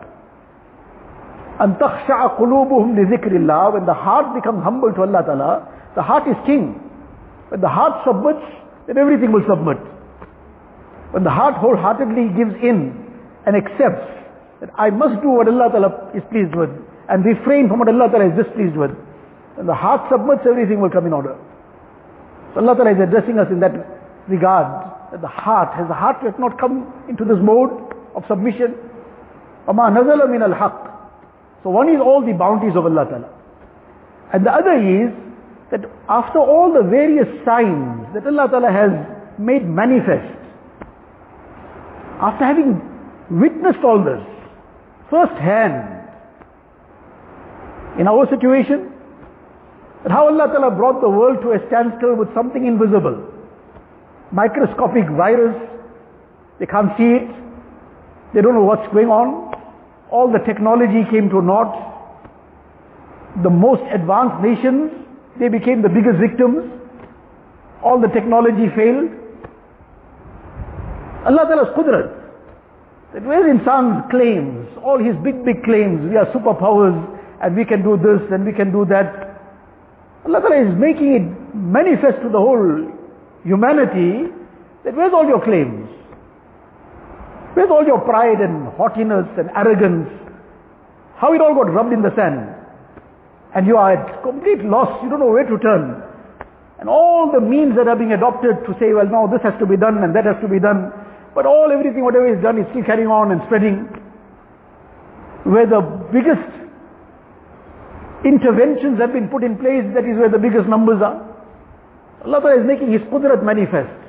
And 1.60 1.76
تَخْشَعَ 1.76 2.38
قُلُوبُهُمْ 2.38 2.96
لِذِكْرِ 2.96 3.32
اللَّهِ 3.32 3.72
When 3.74 3.86
the 3.86 3.94
heart 3.94 4.34
becomes 4.34 4.62
humble 4.64 4.92
to 4.92 5.02
Allah 5.02 5.22
Ta'ala, 5.22 5.68
the 5.94 6.02
heart 6.02 6.26
is 6.26 6.36
king. 6.46 6.80
When 7.48 7.60
the 7.60 7.68
heart 7.68 8.02
submits, 8.06 8.42
then 8.86 8.98
everything 8.98 9.32
will 9.32 9.44
submit. 9.46 9.78
When 11.12 11.24
the 11.24 11.30
heart 11.30 11.54
wholeheartedly 11.54 12.34
gives 12.36 12.56
in 12.62 12.96
and 13.46 13.54
accepts 13.54 14.08
that 14.60 14.70
I 14.76 14.90
must 14.90 15.20
do 15.20 15.28
what 15.28 15.46
Allah 15.46 15.68
Ta'ala 15.70 16.10
is 16.14 16.22
pleased 16.30 16.54
with 16.54 16.70
and 17.08 17.24
refrain 17.24 17.68
from 17.68 17.78
what 17.80 17.88
Allah 17.88 18.08
Ta'ala 18.08 18.32
is 18.32 18.36
displeased 18.44 18.76
with. 18.76 18.90
When 19.56 19.66
the 19.66 19.74
heart 19.74 20.08
submits, 20.10 20.42
everything 20.48 20.80
will 20.80 20.90
come 20.90 21.06
in 21.06 21.12
order. 21.12 21.36
So 22.54 22.60
Allah 22.60 22.74
Ta'ala 22.74 22.92
is 22.92 23.00
addressing 23.02 23.38
us 23.38 23.48
in 23.50 23.60
that 23.60 23.74
regard, 24.28 24.66
that 25.12 25.20
the 25.20 25.28
heart, 25.28 25.74
has 25.76 25.86
the 25.88 25.94
heart 25.94 26.16
yet 26.24 26.40
not 26.40 26.58
come 26.58 26.88
into 27.08 27.24
this 27.24 27.38
mode 27.42 27.70
of 28.16 28.24
submission? 28.26 28.74
وَمَا 29.68 29.92
نَزَلَ 29.92 30.24
مِنَ 30.30 30.42
الْحَقِّ 30.48 30.92
so 31.67 31.71
one 31.71 31.89
is 31.89 31.99
all 31.99 32.25
the 32.25 32.31
bounties 32.31 32.77
of 32.77 32.85
Allah 32.85 33.03
Ta'ala. 33.03 33.29
And 34.31 34.45
the 34.45 34.51
other 34.55 34.79
is 34.79 35.11
that 35.69 35.83
after 36.07 36.39
all 36.39 36.71
the 36.71 36.87
various 36.89 37.27
signs 37.43 38.07
that 38.13 38.25
Allah 38.25 38.47
Ta'ala 38.47 38.71
has 38.71 38.91
made 39.37 39.67
manifest, 39.67 40.31
after 42.23 42.45
having 42.45 42.79
witnessed 43.29 43.83
all 43.83 43.99
this, 44.01 44.23
first 45.11 45.35
hand 45.43 46.07
in 47.99 48.07
our 48.07 48.23
situation 48.29 48.87
that 50.03 50.11
how 50.13 50.31
Allah 50.31 50.47
Ta'ala 50.47 50.71
brought 50.71 51.01
the 51.01 51.09
world 51.09 51.41
to 51.41 51.51
a 51.51 51.59
standstill 51.67 52.15
with 52.15 52.33
something 52.33 52.65
invisible. 52.65 53.27
Microscopic 54.31 55.03
virus, 55.19 55.59
they 56.61 56.65
can't 56.65 56.95
see 56.95 57.11
it, 57.11 57.27
they 58.33 58.39
don't 58.39 58.55
know 58.55 58.63
what's 58.63 58.87
going 58.93 59.09
on. 59.09 59.46
All 60.11 60.31
the 60.31 60.39
technology 60.39 61.03
came 61.11 61.29
to 61.29 61.41
naught. 61.41 61.83
The 63.43 63.49
most 63.49 63.83
advanced 63.91 64.41
nations, 64.41 64.91
they 65.39 65.49
became 65.49 65.81
the 65.81 65.89
biggest 65.89 66.17
victims. 66.17 66.71
All 67.83 67.99
the 67.99 68.07
technology 68.07 68.69
failed. 68.75 69.11
Allah 71.25 71.43
Ta'ala's 71.43 71.75
qudrat, 71.75 72.07
that 73.13 73.23
where 73.23 73.43
insan 73.53 74.09
claims, 74.09 74.67
all 74.83 74.97
his 74.97 75.15
big, 75.23 75.43
big 75.43 75.63
claims, 75.63 76.09
we 76.09 76.15
are 76.15 76.25
superpowers 76.31 76.95
and 77.43 77.55
we 77.55 77.65
can 77.65 77.83
do 77.83 77.97
this 77.97 78.21
and 78.31 78.45
we 78.45 78.53
can 78.53 78.71
do 78.71 78.85
that. 78.85 79.41
Allah 80.25 80.39
Ta'ala 80.39 80.71
is 80.71 80.75
making 80.79 81.13
it 81.13 81.55
manifest 81.55 82.21
to 82.23 82.29
the 82.29 82.39
whole 82.39 82.91
humanity 83.43 84.31
that 84.85 84.95
where's 84.95 85.13
all 85.13 85.27
your 85.27 85.43
claims? 85.43 85.86
Where's 87.57 87.73
all 87.73 87.81
your 87.89 88.05
pride 88.05 88.37
and 88.37 88.69
haughtiness 88.77 89.25
and 89.33 89.49
arrogance? 89.57 90.05
How 91.17 91.33
it 91.33 91.41
all 91.41 91.57
got 91.57 91.73
rubbed 91.73 91.89
in 91.89 92.05
the 92.05 92.13
sand? 92.13 92.53
And 93.57 93.65
you 93.65 93.81
are 93.81 93.97
at 93.97 94.21
complete 94.21 94.61
loss, 94.61 95.01
you 95.01 95.09
don't 95.09 95.17
know 95.17 95.33
where 95.33 95.41
to 95.41 95.57
turn. 95.57 96.05
And 96.77 96.85
all 96.85 97.33
the 97.33 97.41
means 97.41 97.73
that 97.73 97.89
are 97.89 97.97
being 97.97 98.13
adopted 98.13 98.61
to 98.61 98.77
say, 98.77 98.93
well, 98.93 99.09
no, 99.09 99.25
this 99.25 99.41
has 99.41 99.57
to 99.57 99.65
be 99.65 99.73
done 99.73 100.05
and 100.05 100.13
that 100.13 100.29
has 100.29 100.37
to 100.45 100.47
be 100.47 100.61
done. 100.61 100.93
But 101.33 101.49
all, 101.49 101.73
everything, 101.73 102.05
whatever 102.05 102.29
is 102.29 102.37
done 102.45 102.61
is 102.61 102.69
still 102.69 102.85
carrying 102.85 103.09
on 103.09 103.33
and 103.33 103.41
spreading. 103.49 103.89
Where 105.49 105.65
the 105.65 105.81
biggest 106.13 106.53
interventions 108.21 109.01
have 109.01 109.17
been 109.17 109.33
put 109.33 109.41
in 109.41 109.57
place, 109.57 109.81
that 109.97 110.05
is 110.05 110.13
where 110.13 110.29
the 110.29 110.37
biggest 110.37 110.69
numbers 110.69 111.01
are. 111.01 111.25
Allah 112.21 112.37
Ta'ala 112.37 112.61
is 112.61 112.69
making 112.69 112.93
His 112.93 113.01
Qudrat 113.09 113.41
manifest. 113.41 114.06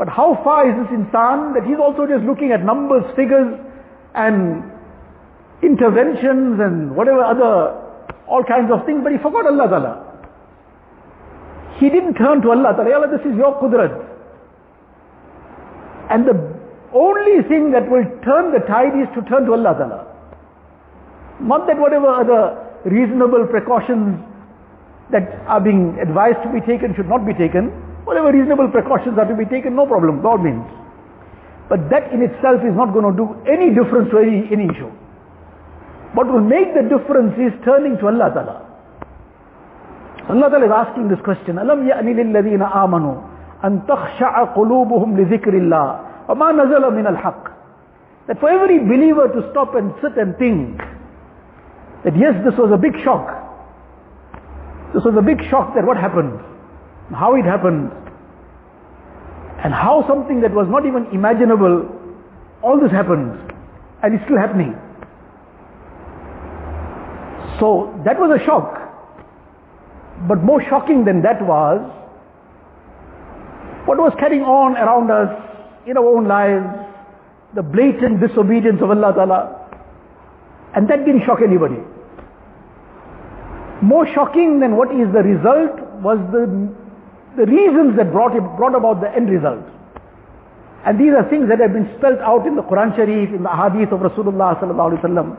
But 0.00 0.08
how 0.08 0.40
far 0.42 0.64
is 0.64 0.72
this 0.80 0.96
insan 0.96 1.52
that 1.52 1.68
he's 1.68 1.76
also 1.76 2.06
just 2.08 2.24
looking 2.24 2.52
at 2.52 2.64
numbers, 2.64 3.04
figures, 3.14 3.52
and 4.14 4.64
interventions 5.62 6.56
and 6.56 6.96
whatever 6.96 7.20
other, 7.20 7.76
all 8.26 8.42
kinds 8.42 8.72
of 8.72 8.86
things, 8.86 9.04
but 9.04 9.12
he 9.12 9.18
forgot 9.18 9.44
Allah 9.44 9.68
Ta'ala. 9.68 9.92
He 11.76 11.90
didn't 11.90 12.14
turn 12.14 12.40
to 12.40 12.48
Allah 12.48 12.72
Ta'ala. 12.80 12.96
Allah, 12.96 13.12
this 13.12 13.26
is 13.28 13.36
your 13.36 13.60
Qudrat. 13.60 13.92
And 16.08 16.24
the 16.24 16.48
only 16.94 17.44
thing 17.46 17.70
that 17.72 17.84
will 17.84 18.08
turn 18.24 18.56
the 18.56 18.64
tide 18.64 18.96
is 18.96 19.08
to 19.12 19.20
turn 19.28 19.44
to 19.44 19.52
Allah 19.52 19.76
Ta'ala. 19.76 20.00
Not 21.44 21.66
that 21.66 21.76
whatever 21.76 22.08
other 22.08 22.56
reasonable 22.88 23.46
precautions 23.48 24.16
that 25.12 25.28
are 25.46 25.60
being 25.60 25.98
advised 26.00 26.40
to 26.42 26.48
be 26.48 26.64
taken 26.64 26.94
should 26.96 27.08
not 27.08 27.26
be 27.26 27.34
taken. 27.34 27.89
Whatever 28.05 28.31
reasonable 28.31 28.69
precautions 28.69 29.17
are 29.17 29.25
to 29.25 29.35
be 29.35 29.45
taken, 29.45 29.75
no 29.75 29.85
problem, 29.85 30.21
by 30.21 30.29
all 30.29 30.37
means. 30.37 30.65
But 31.69 31.89
that 31.89 32.13
in 32.13 32.21
itself 32.21 32.61
is 32.61 32.75
not 32.77 32.93
going 32.93 33.09
to 33.09 33.15
do 33.17 33.33
any 33.49 33.73
difference 33.73 34.11
to 34.13 34.21
any, 34.21 34.45
any 34.53 34.69
issue. 34.69 34.91
What 36.13 36.31
will 36.31 36.45
make 36.45 36.73
the 36.77 36.85
difference 36.85 37.33
is 37.35 37.51
turning 37.65 37.97
to 37.97 38.07
Allah 38.07 38.29
Ta'ala. 38.31 38.57
Allah 40.29 40.47
Ta'ala 40.49 40.65
is 40.65 40.71
asking 40.71 41.09
this 41.09 41.19
question, 41.25 41.57
أَلَمْ 41.57 41.89
يَأْنِ 41.89 42.05
لِلَّذِينَ 42.05 42.61
آمَنُوا 42.61 43.17
أَن 43.65 43.85
تَخْشَعَ 43.87 44.55
قُلُوبُهُمْ 44.55 45.09
لِذِكْرِ 45.17 45.53
اللَّهِ 45.53 45.89
وَمَا 46.29 46.47
نَزَلَ 46.53 46.83
مِنَ 46.93 47.05
الْحَقِّ 47.17 47.51
That 48.27 48.39
for 48.39 48.49
every 48.49 48.79
believer 48.79 49.27
to 49.27 49.49
stop 49.51 49.75
and 49.75 49.93
sit 50.01 50.17
and 50.17 50.37
think 50.37 50.77
that 52.05 52.15
yes, 52.17 52.33
this 52.45 52.53
was 52.57 52.71
a 52.71 52.77
big 52.77 52.93
shock. 53.03 53.27
This 54.93 55.03
was 55.03 55.15
a 55.17 55.21
big 55.21 55.41
shock 55.49 55.73
that 55.75 55.83
what 55.83 55.97
happened, 55.97 56.39
how 57.14 57.34
it 57.34 57.44
happened, 57.44 57.90
and 59.62 59.74
how 59.74 60.04
something 60.08 60.40
that 60.40 60.52
was 60.52 60.66
not 60.68 60.86
even 60.86 61.06
imaginable, 61.12 61.88
all 62.62 62.80
this 62.80 62.90
happened, 62.90 63.38
and 64.02 64.14
it's 64.14 64.24
still 64.24 64.38
happening. 64.38 64.74
So 67.60 67.92
that 68.04 68.18
was 68.18 68.40
a 68.40 68.44
shock. 68.44 68.78
But 70.26 70.42
more 70.42 70.62
shocking 70.68 71.04
than 71.04 71.22
that 71.22 71.44
was 71.44 71.80
what 73.84 73.98
was 73.98 74.12
carrying 74.18 74.42
on 74.42 74.76
around 74.76 75.10
us 75.10 75.30
in 75.86 75.96
our 75.96 76.06
own 76.06 76.28
lives, 76.28 76.64
the 77.54 77.62
blatant 77.62 78.20
disobedience 78.20 78.80
of 78.82 78.90
Allah 78.90 79.12
Ta'ala. 79.14 79.56
And 80.74 80.88
that 80.88 81.04
didn't 81.04 81.24
shock 81.26 81.40
anybody. 81.42 81.80
More 83.82 84.06
shocking 84.14 84.60
than 84.60 84.76
what 84.76 84.92
is 84.92 85.10
the 85.12 85.24
result 85.24 85.80
was 86.00 86.18
the, 86.32 86.46
the 87.37 87.45
reasons 87.45 87.97
that 87.97 88.11
brought, 88.11 88.35
it, 88.35 88.43
brought 88.55 88.75
about 88.75 89.01
the 89.01 89.11
end 89.11 89.29
result. 89.29 89.63
And 90.85 90.99
these 90.99 91.11
are 91.17 91.27
things 91.29 91.49
that 91.49 91.59
have 91.59 91.73
been 91.73 91.89
spelled 91.97 92.19
out 92.21 92.45
in 92.45 92.55
the 92.55 92.61
Quran 92.61 92.95
Sharif, 92.95 93.33
in 93.33 93.43
the 93.43 93.49
hadith 93.49 93.91
of 93.91 93.99
Rasulullah 94.05 94.55
sallallahu 94.61 94.95
alaihi 94.95 95.03
wasallam. 95.03 95.29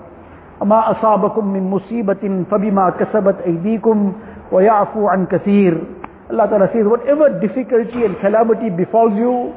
ما 0.65 0.91
أصابكم 0.91 1.53
من 1.53 1.71
مصيبة 1.71 2.45
فبما 2.51 2.91
كسبت 2.91 3.37
أيديكم 3.47 4.13
ويعفو 4.53 5.09
عن 5.09 5.27
كثير 5.27 5.81
Allah 6.31 6.49
Ta'ala 6.49 6.69
says 6.73 6.83
whatever 6.87 7.39
difficulty 7.39 8.03
and 8.03 8.19
calamity 8.19 8.71
befalls 8.71 9.13
you 9.15 9.55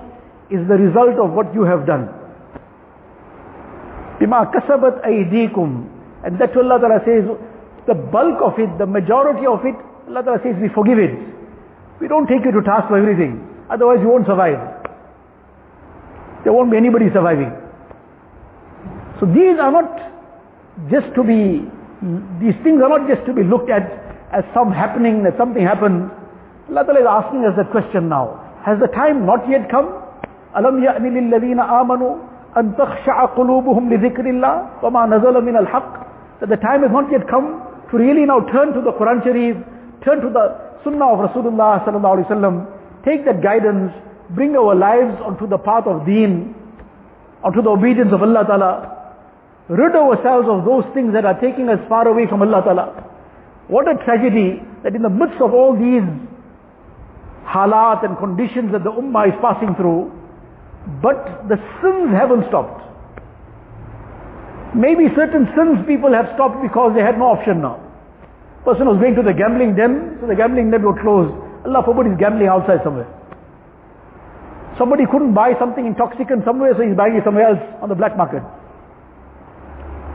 is 0.52 0.68
the 0.68 0.76
result 0.78 1.18
of 1.18 1.32
what 1.32 1.54
you 1.56 1.64
have 1.64 1.86
done 1.88 2.10
بما 4.22 4.44
كسبت 4.44 5.02
أيديكم 5.06 5.84
And 6.24 6.38
that's 6.38 6.54
what 6.54 6.66
Allah 6.66 6.80
Ta'ala 6.80 7.00
says, 7.06 7.24
the 7.88 7.96
bulk 7.96 8.42
of 8.44 8.60
it, 8.60 8.78
the 8.78 8.86
majority 8.86 9.48
of 9.48 9.64
it, 9.66 9.76
Allah 10.10 10.22
Ta'ala 10.22 10.40
says 10.44 10.56
we 10.62 10.68
forgive 10.76 11.00
it. 11.00 11.16
We 12.00 12.08
don't 12.08 12.28
take 12.28 12.46
you 12.46 12.52
to 12.52 12.62
task 12.62 12.88
for 12.88 12.98
everything. 12.98 13.46
Otherwise 13.70 14.00
you 14.02 14.10
won't 14.10 14.26
survive. 14.26 14.60
There 16.44 16.54
won't 16.54 16.72
be 16.72 16.78
anybody 16.78 17.08
surviving. 17.14 17.52
So 19.20 19.26
these 19.26 19.60
are 19.60 19.72
not 19.72 19.92
just 20.90 21.12
to 21.16 21.24
be, 21.24 21.68
these 22.40 22.56
things 22.64 22.80
are 22.82 22.88
not 22.88 23.08
just 23.08 23.26
to 23.28 23.34
be 23.34 23.44
looked 23.44 23.70
at 23.70 23.84
as 24.32 24.44
some 24.54 24.72
happening, 24.72 25.24
that 25.24 25.36
something 25.38 25.64
happened. 25.64 26.10
Allah 26.70 26.86
Ta'ala 26.86 27.02
is 27.02 27.10
asking 27.10 27.44
us 27.44 27.58
that 27.58 27.72
question 27.72 28.08
now. 28.08 28.40
Has 28.64 28.80
the 28.80 28.88
time 28.88 29.26
not 29.26 29.48
yet 29.50 29.70
come? 29.70 30.00
ألم 30.58 30.84
يأن 30.84 31.04
للذين 31.04 31.60
آمنوا 31.60 32.16
أن 32.58 32.76
تخشع 32.78 33.26
قلوبهم 33.26 33.94
لذكر 33.94 34.26
الله 34.26 34.66
وما 34.84 35.06
نزل 35.06 35.46
من 35.46 35.58
الحق 35.58 35.94
that 36.40 36.50
the 36.50 36.58
time 36.58 36.82
has 36.82 36.92
not 36.92 37.12
yet 37.12 37.28
come 37.30 37.62
to 37.92 37.98
really 37.98 38.26
now 38.26 38.40
turn 38.52 38.74
to 38.74 38.82
the 38.82 38.92
Quran 38.94 39.22
Sharif, 39.24 39.58
turn 40.05 40.21
to 40.21 40.29
the 40.29 40.45
Sunnah 40.85 41.17
of 41.17 41.31
Rasulullah 41.31 41.85
sallallahu 41.85 42.21
alaihi 42.21 42.29
wasallam, 42.29 43.05
take 43.05 43.25
that 43.25 43.43
guidance, 43.43 43.93
bring 44.31 44.55
our 44.57 44.75
lives 44.75 45.17
onto 45.25 45.49
the 45.49 45.59
path 45.59 45.87
of 45.87 46.05
Deen, 46.07 46.55
onto 47.43 47.63
the 47.63 47.71
obedience 47.71 48.13
of 48.13 48.23
Allah 48.23 48.45
Ta'ala, 48.47 48.73
rid 49.69 49.97
ourselves 49.97 50.49
of 50.49 50.65
those 50.65 50.85
things 50.93 51.13
that 51.13 51.25
are 51.25 51.41
taking 51.41 51.69
us 51.69 51.81
far 51.89 52.07
away 52.09 52.27
from 52.29 52.43
Allah 52.43 52.63
Ta'ala. 52.65 52.87
What 53.69 53.89
a 53.89 53.97
tragedy 54.05 54.61
that 54.83 54.95
in 54.95 55.01
the 55.03 55.09
midst 55.09 55.41
of 55.41 55.55
all 55.55 55.73
these 55.73 56.05
halat 57.49 58.05
and 58.05 58.17
conditions 58.19 58.73
that 58.73 58.85
the 58.85 58.93
ummah 58.93 59.29
is 59.29 59.37
passing 59.41 59.75
through, 59.77 60.13
but 61.01 61.49
the 61.49 61.57
sins 61.81 62.13
haven't 62.13 62.45
stopped. 62.49 62.85
Maybe 64.77 65.09
certain 65.17 65.49
sins 65.57 65.87
people 65.87 66.13
have 66.13 66.29
stopped 66.35 66.61
because 66.61 66.93
they 66.95 67.01
had 67.01 67.17
no 67.17 67.33
option 67.37 67.63
now. 67.63 67.84
Person 68.66 68.88
was 68.88 69.00
going 69.00 69.16
to 69.16 69.24
the 69.24 69.34
gambling 69.34 69.76
den, 69.76 70.18
so 70.20 70.28
the 70.28 70.36
gambling 70.36 70.72
den 70.72 70.84
was 70.84 71.00
closed. 71.00 71.32
Allah 71.66 71.84
forbid 71.84 72.12
he's 72.12 72.20
gambling 72.20 72.48
outside 72.48 72.84
somewhere. 72.84 73.08
Somebody 74.78 75.04
couldn't 75.08 75.34
buy 75.34 75.56
something 75.60 75.86
intoxicant 75.86 76.44
somewhere, 76.44 76.72
so 76.76 76.84
he's 76.84 76.96
buying 76.96 77.16
it 77.16 77.24
somewhere 77.24 77.52
else 77.52 77.64
on 77.82 77.90
the 77.90 77.96
black 77.96 78.16
market. 78.16 78.44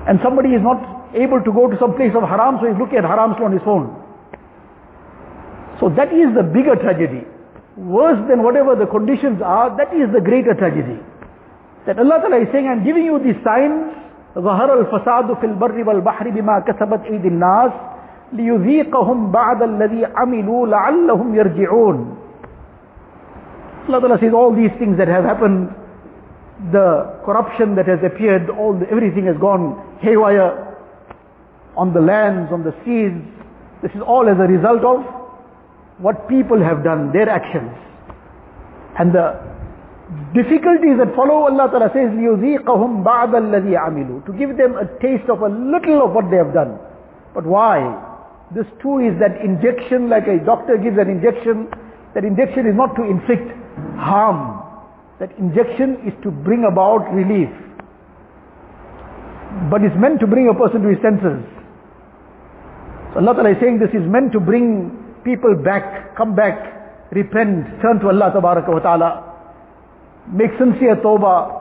And 0.08 0.20
somebody 0.24 0.56
is 0.56 0.62
not 0.64 0.80
able 1.16 1.40
to 1.40 1.52
go 1.52 1.68
to 1.68 1.76
some 1.80 1.96
place 1.96 2.12
of 2.16 2.24
haram, 2.24 2.60
so 2.60 2.68
he's 2.68 2.80
looking 2.80 3.00
at 3.00 3.04
haram 3.04 3.32
on 3.36 3.52
his 3.52 3.64
phone. 3.64 3.92
So 5.80 5.88
that 5.96 6.12
is 6.12 6.32
the 6.32 6.44
bigger 6.44 6.76
tragedy. 6.76 7.28
Worse 7.76 8.20
than 8.28 8.42
whatever 8.44 8.76
the 8.76 8.86
conditions 8.86 9.42
are, 9.42 9.72
that 9.76 9.92
is 9.92 10.08
the 10.12 10.20
greater 10.20 10.54
tragedy. 10.54 11.00
That 11.84 11.98
Allah 11.98 12.24
Ta'ala 12.24 12.40
is 12.40 12.48
saying, 12.52 12.68
I'm 12.68 12.84
giving 12.84 13.04
you 13.04 13.18
these 13.20 13.40
signs, 13.44 13.92
ظهر 14.34 14.74
الفساد 14.74 15.34
في 15.34 15.46
البر 15.46 15.88
والبحر 15.88 16.30
بما 16.30 16.58
كسبت 16.58 17.00
أيدي 17.04 17.28
الناس 17.28 17.72
ليذيقهم 18.32 19.30
بعد 19.30 19.62
الذي 19.62 20.06
عملوا 20.16 20.66
لعلهم 20.66 21.34
يرجعون 21.34 22.16
Allah 23.86 24.00
Ta'ala 24.00 24.18
says 24.18 24.32
all 24.32 24.54
these 24.54 24.72
things 24.78 24.96
that 24.96 25.08
have 25.08 25.24
happened, 25.24 25.68
the 26.72 27.20
corruption 27.26 27.74
that 27.76 27.86
has 27.86 27.98
appeared, 28.02 28.48
all 28.48 28.72
the, 28.72 28.88
everything 28.88 29.26
has 29.26 29.36
gone 29.36 29.76
haywire 30.00 30.74
on 31.76 31.92
the 31.92 32.00
lands, 32.00 32.50
on 32.50 32.64
the 32.64 32.72
seas. 32.84 33.12
This 33.82 33.92
is 33.92 34.00
all 34.00 34.26
as 34.26 34.38
a 34.40 34.48
result 34.48 34.80
of 34.84 35.04
what 35.98 36.28
people 36.30 36.56
have 36.62 36.82
done, 36.82 37.12
their 37.12 37.28
actions. 37.28 37.76
And 38.98 39.12
the 39.12 39.36
difficulties 40.32 40.96
that 40.96 41.12
follow, 41.14 41.44
Allah 41.44 41.68
Ta'ala 41.68 41.90
says, 41.92 42.08
لِيُذِيقَهُمْ 42.08 43.04
بَعْدَ 43.04 43.36
الَّذِي 43.36 43.76
عَمِلُوا 43.76 44.24
To 44.24 44.32
give 44.32 44.56
them 44.56 44.78
a 44.80 44.86
taste 45.02 45.28
of 45.28 45.42
a 45.42 45.48
little 45.48 46.06
of 46.08 46.12
what 46.12 46.30
they 46.30 46.36
have 46.38 46.54
done. 46.54 46.78
But 47.34 47.44
why? 47.44 48.07
This 48.53 48.65
too 48.81 48.97
is 48.99 49.13
that 49.19 49.41
injection, 49.41 50.09
like 50.09 50.25
a 50.25 50.43
doctor 50.43 50.77
gives 50.77 50.97
an 50.97 51.09
injection, 51.09 51.69
that 52.15 52.25
injection 52.25 52.65
is 52.65 52.73
not 52.73 52.95
to 52.95 53.03
inflict 53.03 53.45
harm. 53.95 54.65
That 55.19 55.37
injection 55.37 56.01
is 56.07 56.13
to 56.23 56.31
bring 56.31 56.65
about 56.65 57.13
relief. 57.13 57.49
But 59.69 59.83
it's 59.83 59.95
meant 59.97 60.19
to 60.21 60.27
bring 60.27 60.49
a 60.49 60.53
person 60.53 60.81
to 60.81 60.89
his 60.89 60.97
senses. 61.01 61.45
So 63.13 63.19
Allah 63.19 63.33
Ta'ala 63.35 63.51
is 63.51 63.57
saying 63.61 63.79
this 63.79 63.93
is 63.93 64.07
meant 64.07 64.31
to 64.33 64.39
bring 64.39 64.97
people 65.23 65.55
back, 65.55 66.15
come 66.15 66.35
back, 66.35 67.11
repent, 67.11 67.65
turn 67.81 67.99
to 67.99 68.07
Allah 68.07 68.31
Ta'ala, 68.33 69.29
make 70.31 70.51
sincere 70.57 70.95
tawbah, 70.95 71.53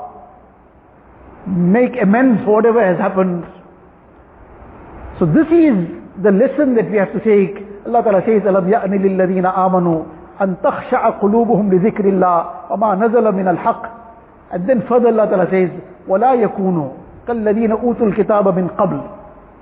make 1.46 2.00
amends 2.00 2.44
for 2.44 2.56
whatever 2.56 2.84
has 2.84 2.96
happened. 2.98 3.44
So 5.18 5.26
this 5.26 5.48
is 5.48 5.97
the 6.22 6.31
lesson 6.33 6.74
that 6.74 6.90
we 6.90 6.98
have 6.98 7.12
to 7.12 7.20
take. 7.20 7.62
Allah 7.87 8.02
Ta'ala 8.02 8.22
says, 8.26 8.42
أَلَمْ 8.42 8.66
يَأْنِ 8.68 8.90
لِلَّذِينَ 8.90 9.46
آمَنُوا 9.46 10.04
أَن 10.40 10.57
تَخْشَعَ 10.62 11.11
قُلُوبُهُمْ 11.20 11.70
لِذِكْرِ 11.70 12.04
اللَّهِ 12.04 12.46
وَمَا 12.70 12.94
نَزَلَ 12.94 13.33
مِنَ 13.35 13.48
الْحَقِّ 13.48 13.83
And 14.52 14.68
then 14.68 14.83
further 14.88 15.09
Allah 15.09 15.26
Ta'ala 15.28 15.46
says, 15.50 15.70
وَلَا 16.09 16.35
يَكُونُوا 16.35 16.88
كَالَّذِينَ 17.26 17.72
أُوتُوا 17.72 18.07
الْكِتَابَ 18.07 18.48
مِنْ 18.54 18.68
قَبْلِ 18.68 19.00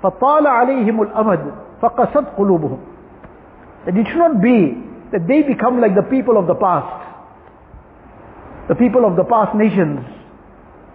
فَطَالَ 0.03 0.47
عَلَيْهِمُ 0.47 1.01
الْأَمَدُ 1.01 1.39
فَقَسَتْ 1.81 2.25
قُلُوبُهُمْ 2.37 2.79
That 3.85 3.97
it 3.97 4.07
should 4.07 4.17
not 4.17 4.41
be 4.41 4.77
that 5.11 5.27
they 5.27 5.41
become 5.43 5.79
like 5.79 5.95
the 5.95 6.03
people 6.03 6.37
of 6.37 6.47
the 6.47 6.55
past. 6.55 7.05
The 8.67 8.75
people 8.75 9.05
of 9.05 9.15
the 9.15 9.23
past 9.23 9.55
nations, 9.55 10.01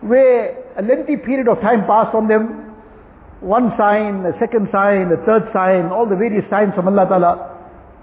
where 0.02 0.56
a 0.76 0.82
lengthy 0.82 1.16
period 1.16 1.48
of 1.48 1.60
time 1.60 1.86
passed 1.86 2.14
on 2.14 2.28
them, 2.28 2.71
one 3.41 3.71
sign, 3.77 4.25
a 4.25 4.33
second 4.39 4.69
sign, 4.71 5.11
a 5.11 5.19
third 5.25 5.49
sign, 5.53 5.87
all 5.93 6.09
the 6.09 6.15
various 6.15 6.43
signs 6.49 6.73
from 6.73 6.87
Allah 6.87 7.05
Ta'ala, 7.05 7.33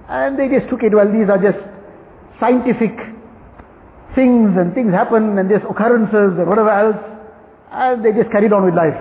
and 0.09 0.39
they 0.39 0.49
just 0.49 0.69
took 0.71 0.83
it, 0.83 0.95
well 0.95 1.11
these 1.11 1.29
are 1.29 1.39
just 1.39 1.59
scientific 2.39 2.95
things 4.15 4.55
and 4.55 4.75
things 4.75 4.93
happen 4.93 5.39
and 5.39 5.51
there's 5.51 5.65
occurrences 5.69 6.39
and 6.39 6.47
whatever 6.47 6.71
else, 6.71 7.01
and 7.73 8.05
they 8.05 8.13
just 8.13 8.31
carried 8.31 8.53
on 8.53 8.65
with 8.65 8.75
life. 8.75 8.95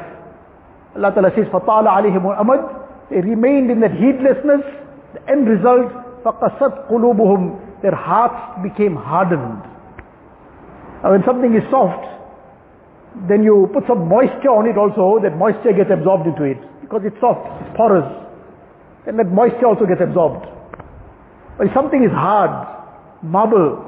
Allah 0.95 1.11
Ta'ala 1.13 1.31
says, 1.35 1.45
فَطَالَ 1.53 1.85
عَلَيْهِمُ 1.85 2.25
الْأَمَدُ 2.25 3.09
They 3.09 3.21
remained 3.21 3.69
in 3.69 3.79
that 3.81 3.93
heedlessness, 3.93 4.65
the 5.13 5.21
end 5.29 5.47
result, 5.47 5.89
فَقَسَتْ 6.25 6.89
قُلُوبُهُمْ 6.89 7.81
Their 7.81 7.95
hearts 7.95 8.61
became 8.63 8.95
hardened. 8.95 9.61
Now 11.03 11.11
when 11.11 11.23
something 11.25 11.53
is 11.53 11.63
soft, 11.69 12.05
then 13.28 13.42
you 13.42 13.68
put 13.72 13.84
some 13.86 14.08
moisture 14.08 14.52
on 14.52 14.66
it 14.66 14.76
also, 14.76 15.22
that 15.22 15.36
moisture 15.36 15.72
gets 15.72 15.90
absorbed 15.90 16.26
into 16.26 16.44
it. 16.44 16.58
Because 16.80 17.02
it's 17.04 17.18
soft, 17.20 17.44
it's 17.62 17.76
porous. 17.76 18.06
Then 19.04 19.16
that 19.16 19.28
moisture 19.32 19.66
also 19.66 19.86
gets 19.86 20.00
absorbed. 20.00 20.46
But 21.56 21.66
if 21.68 21.74
something 21.74 22.02
is 22.04 22.12
hard, 22.12 22.52
marble, 23.22 23.84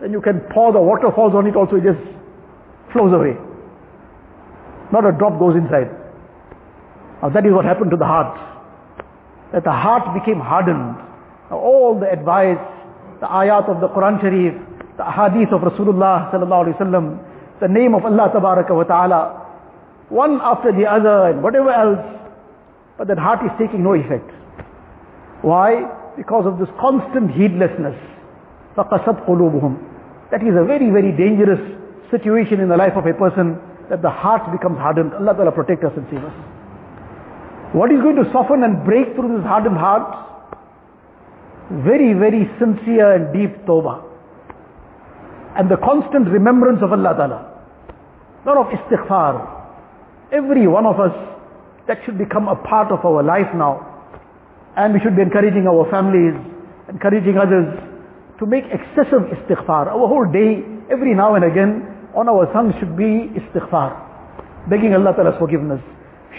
then 0.00 0.12
you 0.12 0.20
can 0.20 0.40
pour 0.52 0.72
the 0.72 0.80
waterfalls 0.80 1.34
on 1.34 1.46
it 1.46 1.56
also, 1.56 1.76
it 1.76 1.84
just 1.84 2.00
flows 2.92 3.12
away. 3.12 3.34
Not 4.92 5.06
a 5.06 5.12
drop 5.12 5.38
goes 5.38 5.56
inside. 5.56 5.90
Now 7.22 7.30
that 7.30 7.46
is 7.46 7.52
what 7.52 7.64
happened 7.64 7.90
to 7.90 7.96
the 7.96 8.04
heart. 8.04 8.38
That 9.52 9.64
the 9.64 9.72
heart 9.72 10.12
became 10.14 10.40
hardened. 10.40 10.96
Now 11.50 11.58
all 11.58 11.98
the 11.98 12.10
advice, 12.10 12.60
the 13.20 13.26
ayat 13.26 13.68
of 13.68 13.80
the 13.80 13.88
Quran 13.88 14.20
Sharif, 14.20 14.54
the 14.96 15.04
hadith 15.04 15.52
of 15.52 15.62
Rasulullah 15.62 16.30
sallallahu 16.30 16.66
alaihi 16.66 16.78
wasallam, 16.78 17.31
the 17.61 17.67
name 17.67 17.95
of 17.95 18.05
Allah 18.05 18.31
tabaraka 18.33 18.71
wa 18.75 18.83
ta'ala, 18.83 19.47
one 20.09 20.39
after 20.41 20.71
the 20.71 20.85
other 20.85 21.29
and 21.29 21.43
whatever 21.43 21.71
else, 21.71 21.99
but 22.97 23.07
that 23.07 23.17
heart 23.17 23.39
is 23.45 23.51
taking 23.59 23.83
no 23.83 23.93
effect. 23.93 24.29
Why? 25.41 25.85
Because 26.15 26.45
of 26.45 26.59
this 26.59 26.69
constant 26.79 27.31
heedlessness. 27.31 27.95
فَقَسَتْ 28.75 29.25
قُلُوبُهُمْ 29.25 30.31
That 30.31 30.41
is 30.41 30.53
a 30.55 30.65
very, 30.65 30.89
very 30.89 31.11
dangerous 31.11 31.59
situation 32.11 32.59
in 32.59 32.69
the 32.69 32.77
life 32.77 32.93
of 32.95 33.05
a 33.05 33.13
person, 33.13 33.59
that 33.89 34.01
the 34.01 34.09
heart 34.09 34.51
becomes 34.51 34.77
hardened. 34.77 35.13
Allah 35.13 35.33
Ta'ala 35.33 35.51
protect 35.51 35.83
us 35.83 35.93
and 35.95 36.05
save 36.11 36.23
us. 36.23 36.33
What 37.73 37.91
is 37.91 38.01
going 38.01 38.15
to 38.15 38.29
soften 38.31 38.63
and 38.63 38.83
break 38.85 39.15
through 39.15 39.37
this 39.37 39.45
hardened 39.45 39.77
heart? 39.77 40.25
Very, 41.83 42.13
very 42.13 42.49
sincere 42.59 43.13
and 43.13 43.33
deep 43.33 43.65
tawbah. 43.65 44.03
And 45.57 45.69
the 45.69 45.77
constant 45.77 46.27
remembrance 46.29 46.79
of 46.81 46.91
Allah 46.91 47.13
Ta'ala. 47.17 47.50
Not 48.45 48.57
of 48.57 48.67
istighfar. 48.67 49.55
Every 50.31 50.67
one 50.67 50.85
of 50.85 50.99
us, 50.99 51.15
that 51.87 51.99
should 52.05 52.17
become 52.17 52.47
a 52.47 52.55
part 52.55 52.91
of 52.91 53.03
our 53.05 53.23
life 53.23 53.47
now. 53.55 53.83
And 54.75 54.93
we 54.93 54.99
should 54.99 55.15
be 55.15 55.21
encouraging 55.21 55.65
our 55.67 55.89
families, 55.89 56.35
encouraging 56.89 57.37
others 57.37 57.73
to 58.39 58.45
make 58.45 58.65
excessive 58.65 59.23
istighfar. 59.33 59.87
Our 59.87 60.07
whole 60.07 60.29
day, 60.31 60.63
every 60.91 61.15
now 61.15 61.35
and 61.35 61.43
again, 61.43 61.87
on 62.13 62.29
our 62.29 62.51
tongue 62.53 62.73
should 62.79 62.95
be 62.95 63.31
istighfar. 63.39 63.95
Begging 64.69 64.93
Allah 64.93 65.13
Ta'ala's 65.15 65.39
forgiveness. 65.39 65.81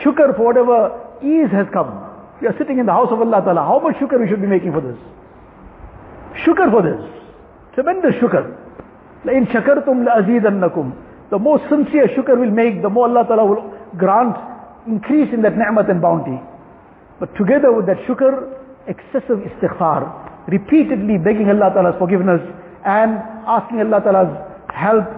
Shukr 0.04 0.37
for 0.37 0.52
whatever 0.52 0.92
ease 1.22 1.50
has 1.50 1.66
come. 1.72 2.04
We 2.40 2.46
are 2.46 2.54
sitting 2.59 2.78
in 2.78 2.87
the 2.87 2.92
house 2.92 3.09
of 3.11 3.20
Allah 3.20 3.42
Ta'ala. 3.42 3.62
How 3.64 3.81
much 3.81 3.96
shukr 3.96 4.20
we 4.20 4.28
should 4.28 4.40
be 4.40 4.46
making 4.46 4.72
for 4.72 4.81
this? 4.81 4.98
Shukr 6.44 6.70
for 6.70 6.83
this. 6.83 7.00
Tremendous 7.74 8.14
shukr. 8.20 8.54
لَإِن 9.24 9.50
شَكَرْتُمْ 9.50 10.07
لَأَزِيدَنَّكُمْ 10.07 10.92
the 11.34 11.39
more 11.39 11.58
sincere 11.67 12.10
shukr 12.13 12.38
will 12.38 12.52
make, 12.52 12.84
the 12.84 12.91
more 12.91 13.10
Allah 13.10 13.26
Ta'ala 13.26 13.43
will 13.43 13.74
grant 13.98 14.38
increase 14.86 15.34
in 15.34 15.41
that 15.41 15.58
ni'mat 15.58 15.89
and 15.89 16.00
bounty. 16.00 16.39
But 17.19 17.36
together 17.36 17.74
with 17.74 17.88
that 17.88 17.98
shukr, 18.06 18.54
excessive 18.86 19.41
istighfar, 19.41 20.46
repeatedly 20.48 21.17
begging 21.17 21.50
Allah 21.50 21.74
Ta'ala's 21.74 21.96
forgiveness 21.98 22.39
and 22.86 23.17
asking 23.50 23.82
Allah 23.82 24.02
Ta'ala's 24.06 24.34
help. 24.69 25.10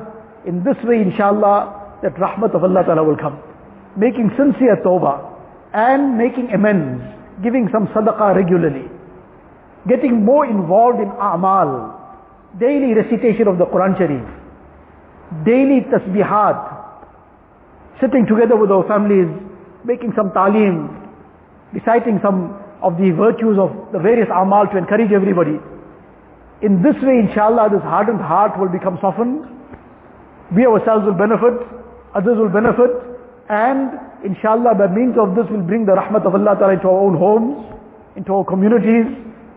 In 0.47 0.63
this 0.63 0.77
way, 0.85 1.01
inshallah, 1.01 1.99
that 2.01 2.15
rahmat 2.15 2.55
of 2.55 2.63
Allah 2.63 2.85
Ta'ala 2.85 3.03
will 3.03 3.17
come. 3.17 3.37
Making 3.97 4.31
sincere 4.37 4.79
tawbah 4.85 5.19
and 5.73 6.17
making 6.17 6.47
amends, 6.51 7.03
giving 7.43 7.67
some 7.73 7.87
sadaqah 7.87 8.37
regularly. 8.37 8.87
Getting 9.89 10.23
more 10.23 10.45
involved 10.45 11.01
in 11.01 11.09
a'mal, 11.09 11.91
daily 12.57 12.93
recitation 12.93 13.49
of 13.49 13.57
the 13.57 13.65
Quran 13.65 13.97
Sharif, 13.97 14.44
daily 15.45 15.81
tasbihat, 15.91 16.59
sitting 18.01 18.25
together 18.25 18.55
with 18.55 18.71
our 18.71 18.87
families, 18.87 19.27
making 19.83 20.13
some 20.15 20.31
talim, 20.31 20.89
reciting 21.73 22.19
some 22.21 22.57
of 22.81 22.97
the 22.97 23.11
virtues 23.11 23.57
of 23.57 23.71
the 23.91 23.99
various 23.99 24.29
amal 24.29 24.67
to 24.67 24.77
encourage 24.77 25.11
everybody. 25.11 25.57
In 26.61 26.81
this 26.81 26.95
way, 27.01 27.19
inshallah, 27.19 27.69
this 27.69 27.81
hardened 27.81 28.21
heart 28.21 28.59
will 28.59 28.69
become 28.69 28.97
softened. 29.01 29.43
We 30.55 30.65
ourselves 30.65 31.05
will 31.05 31.17
benefit, 31.17 31.57
others 32.13 32.37
will 32.37 32.49
benefit, 32.49 32.91
and 33.49 33.97
inshallah, 34.23 34.75
by 34.75 34.87
means 34.87 35.17
of 35.17 35.35
this, 35.35 35.45
will 35.49 35.65
bring 35.65 35.85
the 35.85 35.93
rahmat 35.93 36.25
of 36.25 36.33
Allah 36.33 36.55
Ta'ala 36.57 36.73
into 36.73 36.87
our 36.87 37.01
own 37.09 37.17
homes, 37.17 37.65
into 38.15 38.33
our 38.33 38.45
communities, 38.45 39.05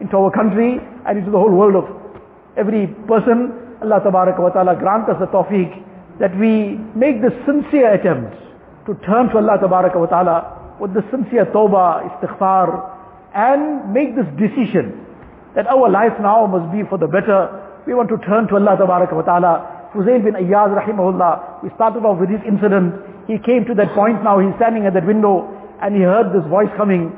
into 0.00 0.16
our 0.16 0.30
country, 0.30 0.80
and 1.06 1.18
into 1.18 1.30
the 1.30 1.38
whole 1.38 1.52
world 1.52 1.76
of 1.76 1.86
every 2.56 2.88
person. 3.06 3.67
Allah 3.82 4.00
Ta'ala 4.02 4.76
grant 4.76 5.08
us 5.08 5.16
the 5.20 5.26
tawfiq 5.26 5.70
that 6.18 6.36
we 6.38 6.78
make 6.94 7.22
the 7.22 7.30
sincere 7.46 7.94
attempt 7.94 8.34
to 8.86 8.94
turn 9.06 9.28
to 9.30 9.38
Allah 9.38 9.58
Ta'ala 9.60 10.76
with 10.80 10.94
the 10.94 11.02
sincere 11.10 11.46
tawbah, 11.46 12.06
istighfar, 12.08 12.94
and 13.34 13.92
make 13.92 14.16
this 14.16 14.26
decision 14.38 15.04
that 15.54 15.66
our 15.66 15.88
life 15.90 16.14
now 16.20 16.46
must 16.46 16.72
be 16.72 16.82
for 16.88 16.98
the 16.98 17.06
better. 17.06 17.50
We 17.86 17.94
want 17.94 18.08
to 18.10 18.18
turn 18.26 18.48
to 18.48 18.56
Allah 18.56 18.76
Ta'ala. 18.78 19.90
Fuzail 19.94 20.22
bin 20.22 20.34
Ayyaz 20.34 20.74
rahimahullah, 20.76 21.62
we 21.62 21.70
started 21.74 22.04
off 22.04 22.20
with 22.20 22.28
this 22.28 22.42
incident. 22.46 22.94
He 23.26 23.38
came 23.38 23.64
to 23.64 23.74
that 23.74 23.94
point 23.94 24.22
now, 24.22 24.38
he's 24.38 24.54
standing 24.56 24.86
at 24.86 24.94
that 24.94 25.06
window 25.06 25.48
and 25.80 25.94
he 25.94 26.02
heard 26.02 26.32
this 26.32 26.44
voice 26.48 26.68
coming. 26.76 27.12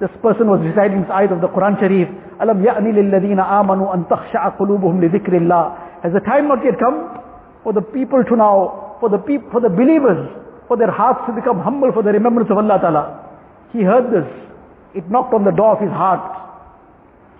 This 0.00 0.10
person 0.22 0.48
was 0.48 0.60
reciting 0.60 1.02
this 1.02 1.10
ayat 1.10 1.32
of 1.32 1.40
the 1.40 1.48
Quran 1.48 1.80
Sharif. 1.80 2.08
Alam 2.40 2.60
ya'ni 2.60 2.92
lilladhina 2.92 3.44
amanu 3.44 3.92
an 3.92 4.04
takhsha'a 4.04 4.56
qulubuhum 4.56 5.00
li 5.00 5.08
dhikrillah. 5.08 5.85
Has 6.06 6.14
the 6.14 6.20
time 6.22 6.46
not 6.46 6.62
yet 6.62 6.78
come 6.78 7.18
for 7.66 7.72
the 7.72 7.82
people 7.82 8.22
to 8.22 8.36
now, 8.36 8.94
for 9.02 9.10
the 9.10 9.18
people, 9.18 9.50
for 9.50 9.58
the 9.60 9.68
believers, 9.68 10.30
for 10.68 10.76
their 10.78 10.92
hearts 10.94 11.18
to 11.26 11.34
become 11.34 11.58
humble 11.58 11.90
for 11.90 12.04
the 12.06 12.14
remembrance 12.14 12.46
of 12.48 12.58
Allah 12.58 12.78
Ta'ala. 12.78 13.04
He 13.72 13.82
heard 13.82 14.14
this. 14.14 14.28
It 14.94 15.10
knocked 15.10 15.34
on 15.34 15.42
the 15.42 15.50
door 15.50 15.74
of 15.74 15.82
his 15.82 15.90
heart. 15.90 16.22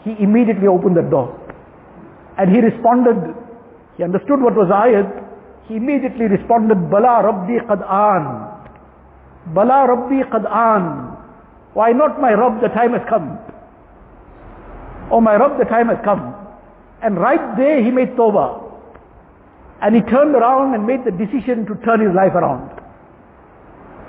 He 0.03 0.19
immediately 0.19 0.67
opened 0.67 0.97
the 0.97 1.07
door. 1.07 1.31
And 2.39 2.51
he 2.51 2.59
responded, 2.59 3.39
he 3.97 4.03
understood 4.03 4.43
what 4.43 4.59
was 4.59 4.67
ayat. 4.67 5.15
He 5.69 5.77
immediately 5.77 6.27
responded, 6.27 6.91
Bala 6.91 7.23
Rabbi 7.23 7.63
qad 7.71 7.87
an. 7.87 9.55
Bala 9.55 9.95
Rabbi 9.95 10.27
qad 10.27 10.43
an. 10.43 11.15
Why 11.73 11.93
not 11.93 12.21
my 12.21 12.33
Rabb, 12.35 12.61
the 12.61 12.75
time 12.75 12.99
has 12.99 13.07
come. 13.09 13.39
Oh 15.13 15.21
my 15.21 15.37
Rabb, 15.37 15.57
the 15.57 15.71
time 15.71 15.87
has 15.87 15.99
come. 16.03 16.46
And 17.03 17.17
right 17.19 17.57
there 17.57 17.83
he 17.83 17.91
made 17.91 18.17
tawbah. 18.17 18.63
And 19.83 19.95
he 19.95 20.01
turned 20.03 20.35
around 20.35 20.75
and 20.75 20.87
made 20.87 21.05
the 21.05 21.13
decision 21.13 21.67
to 21.67 21.75
turn 21.85 22.01
his 22.01 22.15
life 22.15 22.33
around. 22.35 22.71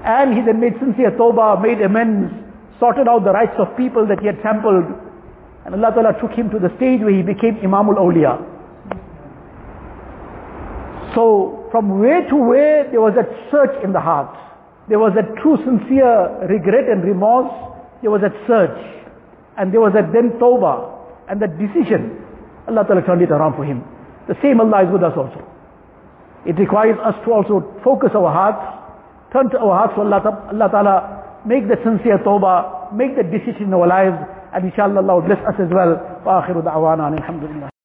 And 0.03 0.33
he 0.33 0.41
then 0.41 0.59
made 0.59 0.73
sincere 0.79 1.11
tawbah, 1.11 1.61
made 1.61 1.81
amends, 1.81 2.31
sorted 2.79 3.07
out 3.07 3.23
the 3.23 3.31
rights 3.31 3.55
of 3.59 3.75
people 3.75 4.07
that 4.07 4.19
he 4.21 4.27
had 4.27 4.39
trampled. 4.41 4.85
And 5.65 5.75
Allah 5.75 5.91
Ta'ala 5.93 6.13
took 6.21 6.31
him 6.31 6.49
to 6.51 6.59
the 6.59 6.69
stage 6.77 7.01
where 7.01 7.15
he 7.15 7.23
became 7.23 7.57
Imam 7.59 7.87
Imamul 7.87 7.97
Awliya. 7.99 8.57
So 11.13 11.67
from 11.71 11.99
where 11.99 12.27
to 12.29 12.35
where 12.35 12.89
there 12.89 13.01
was 13.01 13.13
that 13.15 13.27
search 13.51 13.83
in 13.83 13.91
the 13.91 13.99
heart. 13.99 14.37
There 14.87 14.99
was 14.99 15.13
that 15.15 15.35
true 15.41 15.57
sincere 15.57 16.47
regret 16.47 16.87
and 16.87 17.03
remorse. 17.03 17.51
There 18.01 18.11
was 18.11 18.21
that 18.21 18.33
search. 18.47 18.79
And 19.57 19.73
there 19.73 19.81
was 19.81 19.93
that 19.93 20.13
then 20.13 20.39
tawbah 20.39 21.27
and 21.27 21.41
that 21.41 21.57
decision. 21.57 22.23
Allah 22.68 22.84
Ta'ala 22.86 23.02
turned 23.02 23.22
it 23.22 23.30
around 23.30 23.56
for 23.56 23.64
him. 23.64 23.82
The 24.28 24.36
same 24.42 24.60
Allah 24.60 24.86
is 24.86 24.90
with 24.92 25.02
us 25.02 25.12
also. 25.16 25.42
It 26.46 26.58
requires 26.58 26.98
us 27.02 27.14
to 27.24 27.32
also 27.32 27.62
focus 27.84 28.10
our 28.14 28.30
hearts, 28.30 28.62
turn 29.32 29.50
to 29.50 29.58
our 29.58 29.74
hearts 29.86 29.94
to 29.94 30.02
Allah, 30.02 30.20
Allah 30.50 30.68
Ta'ala, 30.70 30.96
make 31.46 31.66
the 31.68 31.76
sincere 31.82 32.18
tawbah, 32.22 32.92
make 32.94 33.14
the 33.16 33.22
decision 33.22 33.70
in 33.70 33.74
our 33.74 33.86
lives, 33.86 34.18
and 34.54 34.64
inshallah 34.64 35.02
Allah 35.02 35.14
will 35.20 35.26
bless 35.26 35.42
us 35.46 35.58
as 35.58 35.70
well. 35.70 35.98
وآخر 36.26 36.60
دعوانا 36.60 37.08
الحمد 37.08 37.44
لله 37.44 37.75